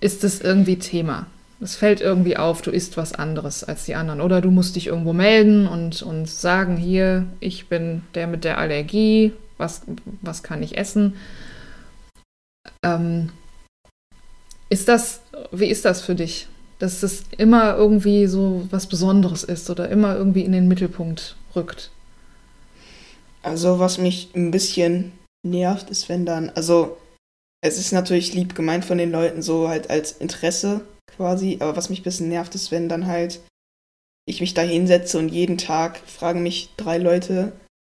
ist 0.00 0.24
es 0.24 0.40
irgendwie 0.40 0.78
Thema. 0.78 1.26
Es 1.64 1.76
fällt 1.76 2.02
irgendwie 2.02 2.36
auf, 2.36 2.60
du 2.60 2.70
isst 2.70 2.98
was 2.98 3.14
anderes 3.14 3.64
als 3.64 3.86
die 3.86 3.94
anderen. 3.94 4.20
Oder 4.20 4.42
du 4.42 4.50
musst 4.50 4.76
dich 4.76 4.88
irgendwo 4.88 5.14
melden 5.14 5.66
und, 5.66 6.02
und 6.02 6.28
sagen, 6.28 6.76
hier, 6.76 7.26
ich 7.40 7.68
bin 7.70 8.02
der 8.14 8.26
mit 8.26 8.44
der 8.44 8.58
Allergie, 8.58 9.32
was, 9.56 9.80
was 10.20 10.42
kann 10.42 10.62
ich 10.62 10.76
essen? 10.76 11.16
Ähm, 12.84 13.30
ist 14.68 14.88
das, 14.88 15.22
wie 15.52 15.68
ist 15.68 15.86
das 15.86 16.02
für 16.02 16.14
dich? 16.14 16.48
Dass 16.80 17.02
es 17.02 17.24
immer 17.38 17.74
irgendwie 17.76 18.26
so 18.26 18.68
was 18.70 18.86
Besonderes 18.86 19.42
ist 19.42 19.70
oder 19.70 19.88
immer 19.88 20.14
irgendwie 20.16 20.44
in 20.44 20.52
den 20.52 20.68
Mittelpunkt 20.68 21.34
rückt? 21.56 21.90
Also, 23.42 23.78
was 23.78 23.96
mich 23.96 24.28
ein 24.34 24.50
bisschen 24.50 25.12
nervt, 25.42 25.88
ist, 25.88 26.10
wenn 26.10 26.26
dann, 26.26 26.50
also, 26.50 26.98
es 27.62 27.78
ist 27.78 27.92
natürlich 27.92 28.34
lieb 28.34 28.54
gemeint 28.54 28.84
von 28.84 28.98
den 28.98 29.10
Leuten, 29.10 29.40
so 29.40 29.68
halt 29.68 29.88
als 29.88 30.12
Interesse 30.12 30.82
quasi, 31.06 31.58
aber 31.60 31.76
was 31.76 31.90
mich 31.90 32.00
ein 32.00 32.04
bisschen 32.04 32.28
nervt, 32.28 32.54
ist, 32.54 32.70
wenn 32.70 32.88
dann 32.88 33.06
halt 33.06 33.40
ich 34.26 34.40
mich 34.40 34.54
da 34.54 34.62
hinsetze 34.62 35.18
und 35.18 35.28
jeden 35.28 35.58
Tag 35.58 35.98
fragen 35.98 36.42
mich 36.42 36.70
drei 36.76 36.98
Leute, 36.98 37.52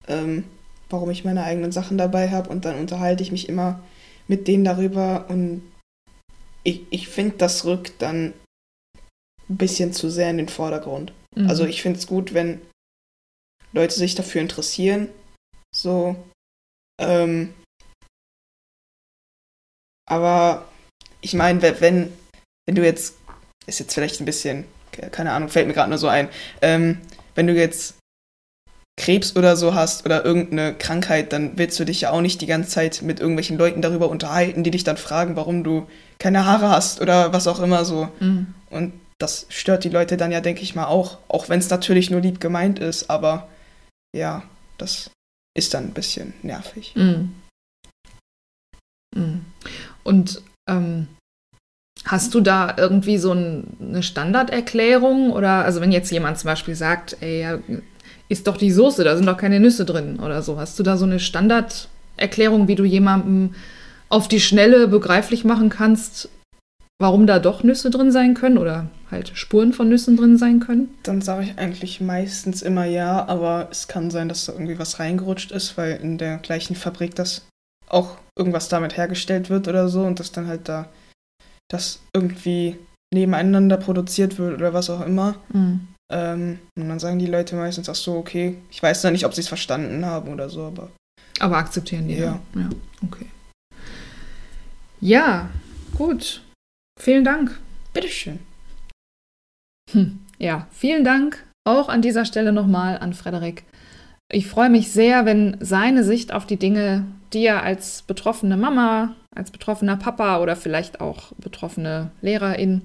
ähm, 0.08 0.44
warum 0.89 1.10
ich 1.12 1.24
meine 1.24 1.44
eigenen 1.44 1.72
Sachen 1.72 1.98
dabei 1.98 2.32
habe 2.32 2.50
und 2.50 2.65
dann 2.65 2.80
unterhalte 2.80 3.24
ich 3.24 3.32
mich 3.32 3.48
immer 3.48 3.84
mit 4.28 4.48
denen 4.48 4.63
darüber 4.63 5.30
und 5.30 5.62
ich, 6.63 6.82
ich 6.89 7.08
finde, 7.08 7.38
das 7.38 7.65
rückt 7.65 8.02
dann 8.02 8.34
ein 9.50 9.58
bisschen 9.58 9.94
zu 9.94 10.10
sehr 10.10 10.32
in 10.32 10.38
den 10.38 10.50
Vordergrund. 10.50 11.13
Mhm. 11.36 11.48
Also 11.48 11.65
ich 11.65 11.82
finde 11.82 12.00
es 12.00 12.08
gut, 12.08 12.34
wenn 12.34 12.60
Leute 13.72 13.94
sich 13.94 14.15
dafür 14.15 14.41
interessieren. 14.41 15.10
So. 15.74 16.15
Ähm, 17.00 17.54
aber 20.10 20.68
ich 21.22 21.34
meine, 21.34 21.62
wenn, 21.82 22.12
wenn 22.65 22.75
du 22.75 22.84
jetzt, 22.84 23.15
ist 23.65 23.80
jetzt 23.80 23.93
vielleicht 23.93 24.19
ein 24.19 24.25
bisschen, 24.25 24.65
keine 25.12 25.32
Ahnung, 25.32 25.49
fällt 25.49 25.67
mir 25.67 25.73
gerade 25.73 25.89
nur 25.89 25.97
so 25.97 26.08
ein, 26.08 26.30
ähm, 26.62 27.01
wenn 27.36 27.47
du 27.47 27.54
jetzt 27.54 27.95
Krebs 28.97 29.36
oder 29.36 29.58
so 29.58 29.75
hast 29.75 30.06
oder 30.06 30.23
irgendeine 30.23 30.73
Krankheit, 30.73 31.34
dann 31.34 31.58
willst 31.58 31.78
du 31.80 31.86
dich 31.86 32.01
ja 32.01 32.12
auch 32.12 32.21
nicht 32.21 32.39
die 32.41 32.45
ganze 32.45 32.69
Zeit 32.69 33.01
mit 33.01 33.19
irgendwelchen 33.19 33.58
Leuten 33.58 33.82
darüber 33.82 34.10
unterhalten, 34.10 34.63
die 34.63 34.71
dich 34.71 34.86
dann 34.86 34.97
fragen, 34.97 35.36
warum 35.36 35.63
du 35.63 35.88
keine 36.17 36.45
Haare 36.45 36.69
hast 36.69 37.01
oder 37.01 37.34
was 37.34 37.47
auch 37.47 37.60
immer 37.60 37.84
so. 37.84 38.10
Mhm. 38.19 38.54
Und 38.69 38.93
das 39.19 39.47
stört 39.49 39.84
die 39.84 39.89
Leute 39.89 40.17
dann 40.17 40.32
ja, 40.32 40.39
denke 40.39 40.62
ich 40.62 40.75
mal, 40.75 40.86
auch. 40.86 41.17
Auch 41.28 41.49
wenn 41.49 41.60
es 41.60 41.69
natürlich 41.69 42.10
nur 42.10 42.21
lieb 42.21 42.39
gemeint 42.39 42.80
ist, 42.80 43.10
aber 43.10 43.49
ja, 44.15 44.43
das 44.78 45.12
ist 45.58 45.73
dann 45.73 45.86
ein 45.86 45.93
bisschen 45.93 46.34
nervig. 46.41 46.93
Mhm. 46.95 47.34
Mhm. 49.13 49.45
Und 50.04 50.41
ähm, 50.69 51.08
hast 52.06 52.34
du 52.34 52.41
da 52.41 52.76
irgendwie 52.78 53.18
so 53.18 53.34
ein, 53.34 53.78
eine 53.82 54.04
Standarderklärung? 54.04 55.32
Oder, 55.32 55.65
also 55.65 55.82
wenn 55.82 55.91
jetzt 55.91 56.12
jemand 56.12 56.38
zum 56.38 56.50
Beispiel 56.50 56.76
sagt, 56.76 57.18
ey, 57.22 57.41
ja, 57.41 57.60
ist 58.30 58.48
doch 58.48 58.58
die 58.58 58.72
Soße, 58.72 59.04
da 59.04 59.15
sind 59.15 59.26
doch 59.26 59.38
keine 59.38 59.60
Nüsse 59.60 59.86
drin 59.86 60.20
oder 60.20 60.41
so. 60.41 60.58
Hast 60.58 60.80
du 60.80 60.84
da 60.84 60.98
so 60.98 61.06
eine 61.06 61.20
Standarderklärung, 61.20 62.68
wie 62.68 62.76
du 62.76 62.84
jemandem 62.84 63.56
auf 64.10 64.28
die 64.28 64.39
Schnelle 64.39 64.88
begreiflich 64.88 65.44
machen 65.44 65.70
kannst, 65.70 66.30
warum 67.00 67.28
da 67.28 67.39
doch 67.39 67.63
Nüsse 67.63 67.89
drin 67.89 68.12
sein 68.12 68.34
können 68.34 68.58
oder 68.58 68.88
halt 69.12 69.32
Spuren 69.36 69.74
von 69.74 69.89
Nüssen 69.89 70.18
drin 70.18 70.38
sein 70.38 70.60
können? 70.60 70.89
Dann 71.04 71.22
sage 71.22 71.44
ich 71.44 71.58
eigentlich 71.58 72.02
meistens 72.02 72.62
immer 72.62 72.86
ja, 72.86 73.28
aber 73.28 73.68
es 73.72 73.88
kann 73.88 74.12
sein, 74.12 74.30
dass 74.30 74.46
da 74.46 74.54
irgendwie 74.54 74.80
was 74.80 75.00
reingerutscht 75.00 75.52
ist, 75.52 75.78
weil 75.78 75.98
in 75.98 76.18
der 76.18 76.38
gleichen 76.38 76.76
Fabrik 76.76 77.15
das 77.15 77.48
auch 77.88 78.18
irgendwas 78.38 78.70
damit 78.70 78.98
hergestellt 78.98 79.50
wird 79.50 79.68
oder 79.68 79.88
so 79.88 80.04
und 80.04 80.20
das 80.20 80.32
dann 80.32 80.48
halt 80.48 80.68
da 80.68 80.88
das 81.71 81.99
irgendwie 82.13 82.78
nebeneinander 83.13 83.78
produziert 83.78 84.38
wird 84.38 84.56
oder 84.56 84.73
was 84.73 84.89
auch 84.89 85.01
immer. 85.01 85.36
Mhm. 85.54 85.88
Ähm, 86.12 86.60
und 86.78 86.89
dann 86.89 86.99
sagen 86.99 87.19
die 87.19 87.25
Leute 87.25 87.56
meistens, 87.56 87.89
ach 87.89 87.95
so, 87.95 88.15
okay, 88.17 88.58
ich 88.69 88.82
weiß 88.82 89.04
noch 89.04 89.12
nicht, 89.12 89.25
ob 89.25 89.34
sie 89.34 89.41
es 89.41 89.47
verstanden 89.47 90.06
haben 90.06 90.32
oder 90.32 90.49
so, 90.49 90.63
aber 90.63 90.91
Aber 91.39 91.58
akzeptieren 91.58 92.08
die. 92.08 92.15
Ja. 92.15 92.39
Ja, 92.56 92.69
okay. 93.04 93.25
Ja, 95.01 95.49
gut. 95.97 96.41
Vielen 96.99 97.23
Dank. 97.23 97.60
bitteschön. 97.93 98.39
Hm. 99.91 100.19
Ja, 100.38 100.67
vielen 100.71 101.04
Dank 101.04 101.45
auch 101.67 101.89
an 101.89 102.01
dieser 102.01 102.25
Stelle 102.25 102.51
nochmal 102.51 102.97
an 102.97 103.13
Frederik. 103.13 103.63
Ich 104.31 104.47
freue 104.47 104.69
mich 104.69 104.91
sehr, 104.91 105.25
wenn 105.25 105.57
seine 105.59 106.03
Sicht 106.03 106.33
auf 106.33 106.45
die 106.45 106.57
Dinge 106.57 107.05
dir 107.31 107.61
als 107.61 108.01
betroffene 108.01 108.57
Mama, 108.57 109.15
als 109.35 109.51
betroffener 109.51 109.97
Papa 109.97 110.39
oder 110.39 110.55
vielleicht 110.55 111.01
auch 111.01 111.33
betroffene 111.38 112.11
Lehrerin 112.21 112.81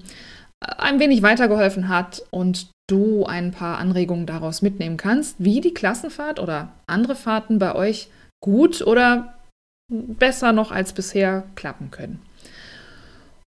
äh, 0.63 0.71
ein 0.77 0.99
wenig 0.99 1.23
weitergeholfen 1.23 1.89
hat 1.89 2.23
und 2.29 2.69
du 2.87 3.25
ein 3.25 3.51
paar 3.51 3.77
Anregungen 3.77 4.25
daraus 4.25 4.61
mitnehmen 4.61 4.97
kannst, 4.97 5.37
wie 5.39 5.61
die 5.61 5.73
Klassenfahrt 5.73 6.39
oder 6.39 6.73
andere 6.87 7.15
Fahrten 7.15 7.57
bei 7.57 7.73
euch 7.73 8.09
gut 8.43 8.81
oder 8.81 9.35
besser 9.89 10.51
noch 10.51 10.71
als 10.71 10.93
bisher 10.93 11.43
klappen 11.55 11.89
können. 11.91 12.19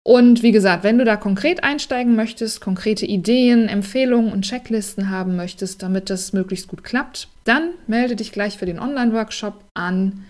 Und 0.06 0.42
wie 0.42 0.52
gesagt, 0.52 0.82
wenn 0.82 0.98
du 0.98 1.04
da 1.04 1.16
konkret 1.16 1.62
einsteigen 1.62 2.16
möchtest, 2.16 2.60
konkrete 2.60 3.04
Ideen, 3.04 3.68
Empfehlungen 3.68 4.32
und 4.32 4.42
Checklisten 4.42 5.10
haben 5.10 5.36
möchtest, 5.36 5.82
damit 5.82 6.08
das 6.08 6.32
möglichst 6.32 6.68
gut 6.68 6.82
klappt, 6.82 7.28
dann 7.44 7.72
melde 7.86 8.16
dich 8.16 8.32
gleich 8.32 8.56
für 8.56 8.66
den 8.66 8.78
Online-Workshop 8.78 9.62
an. 9.74 10.24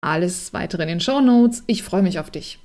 Alles 0.00 0.52
weitere 0.52 0.82
in 0.82 0.88
den 0.88 1.00
Show 1.00 1.20
Notes. 1.20 1.64
Ich 1.66 1.82
freue 1.82 2.02
mich 2.02 2.20
auf 2.20 2.30
dich. 2.30 2.60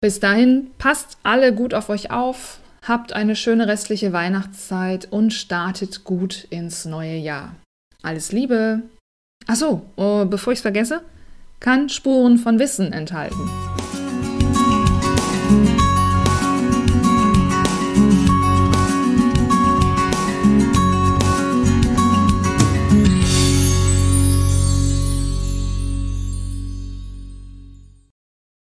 Bis 0.00 0.18
dahin, 0.20 0.70
passt 0.76 1.18
alle 1.22 1.54
gut 1.54 1.72
auf 1.72 1.88
euch 1.88 2.10
auf, 2.10 2.58
habt 2.82 3.12
eine 3.12 3.36
schöne 3.36 3.68
restliche 3.68 4.12
Weihnachtszeit 4.12 5.08
und 5.10 5.32
startet 5.32 6.04
gut 6.04 6.46
ins 6.50 6.84
neue 6.84 7.16
Jahr. 7.16 7.54
Alles 8.02 8.32
Liebe. 8.32 8.82
Achso, 9.46 9.82
oh, 9.96 10.24
bevor 10.26 10.52
ich 10.52 10.58
es 10.58 10.62
vergesse, 10.62 11.00
kann 11.60 11.88
Spuren 11.88 12.38
von 12.38 12.58
Wissen 12.58 12.92
enthalten. 12.92 13.48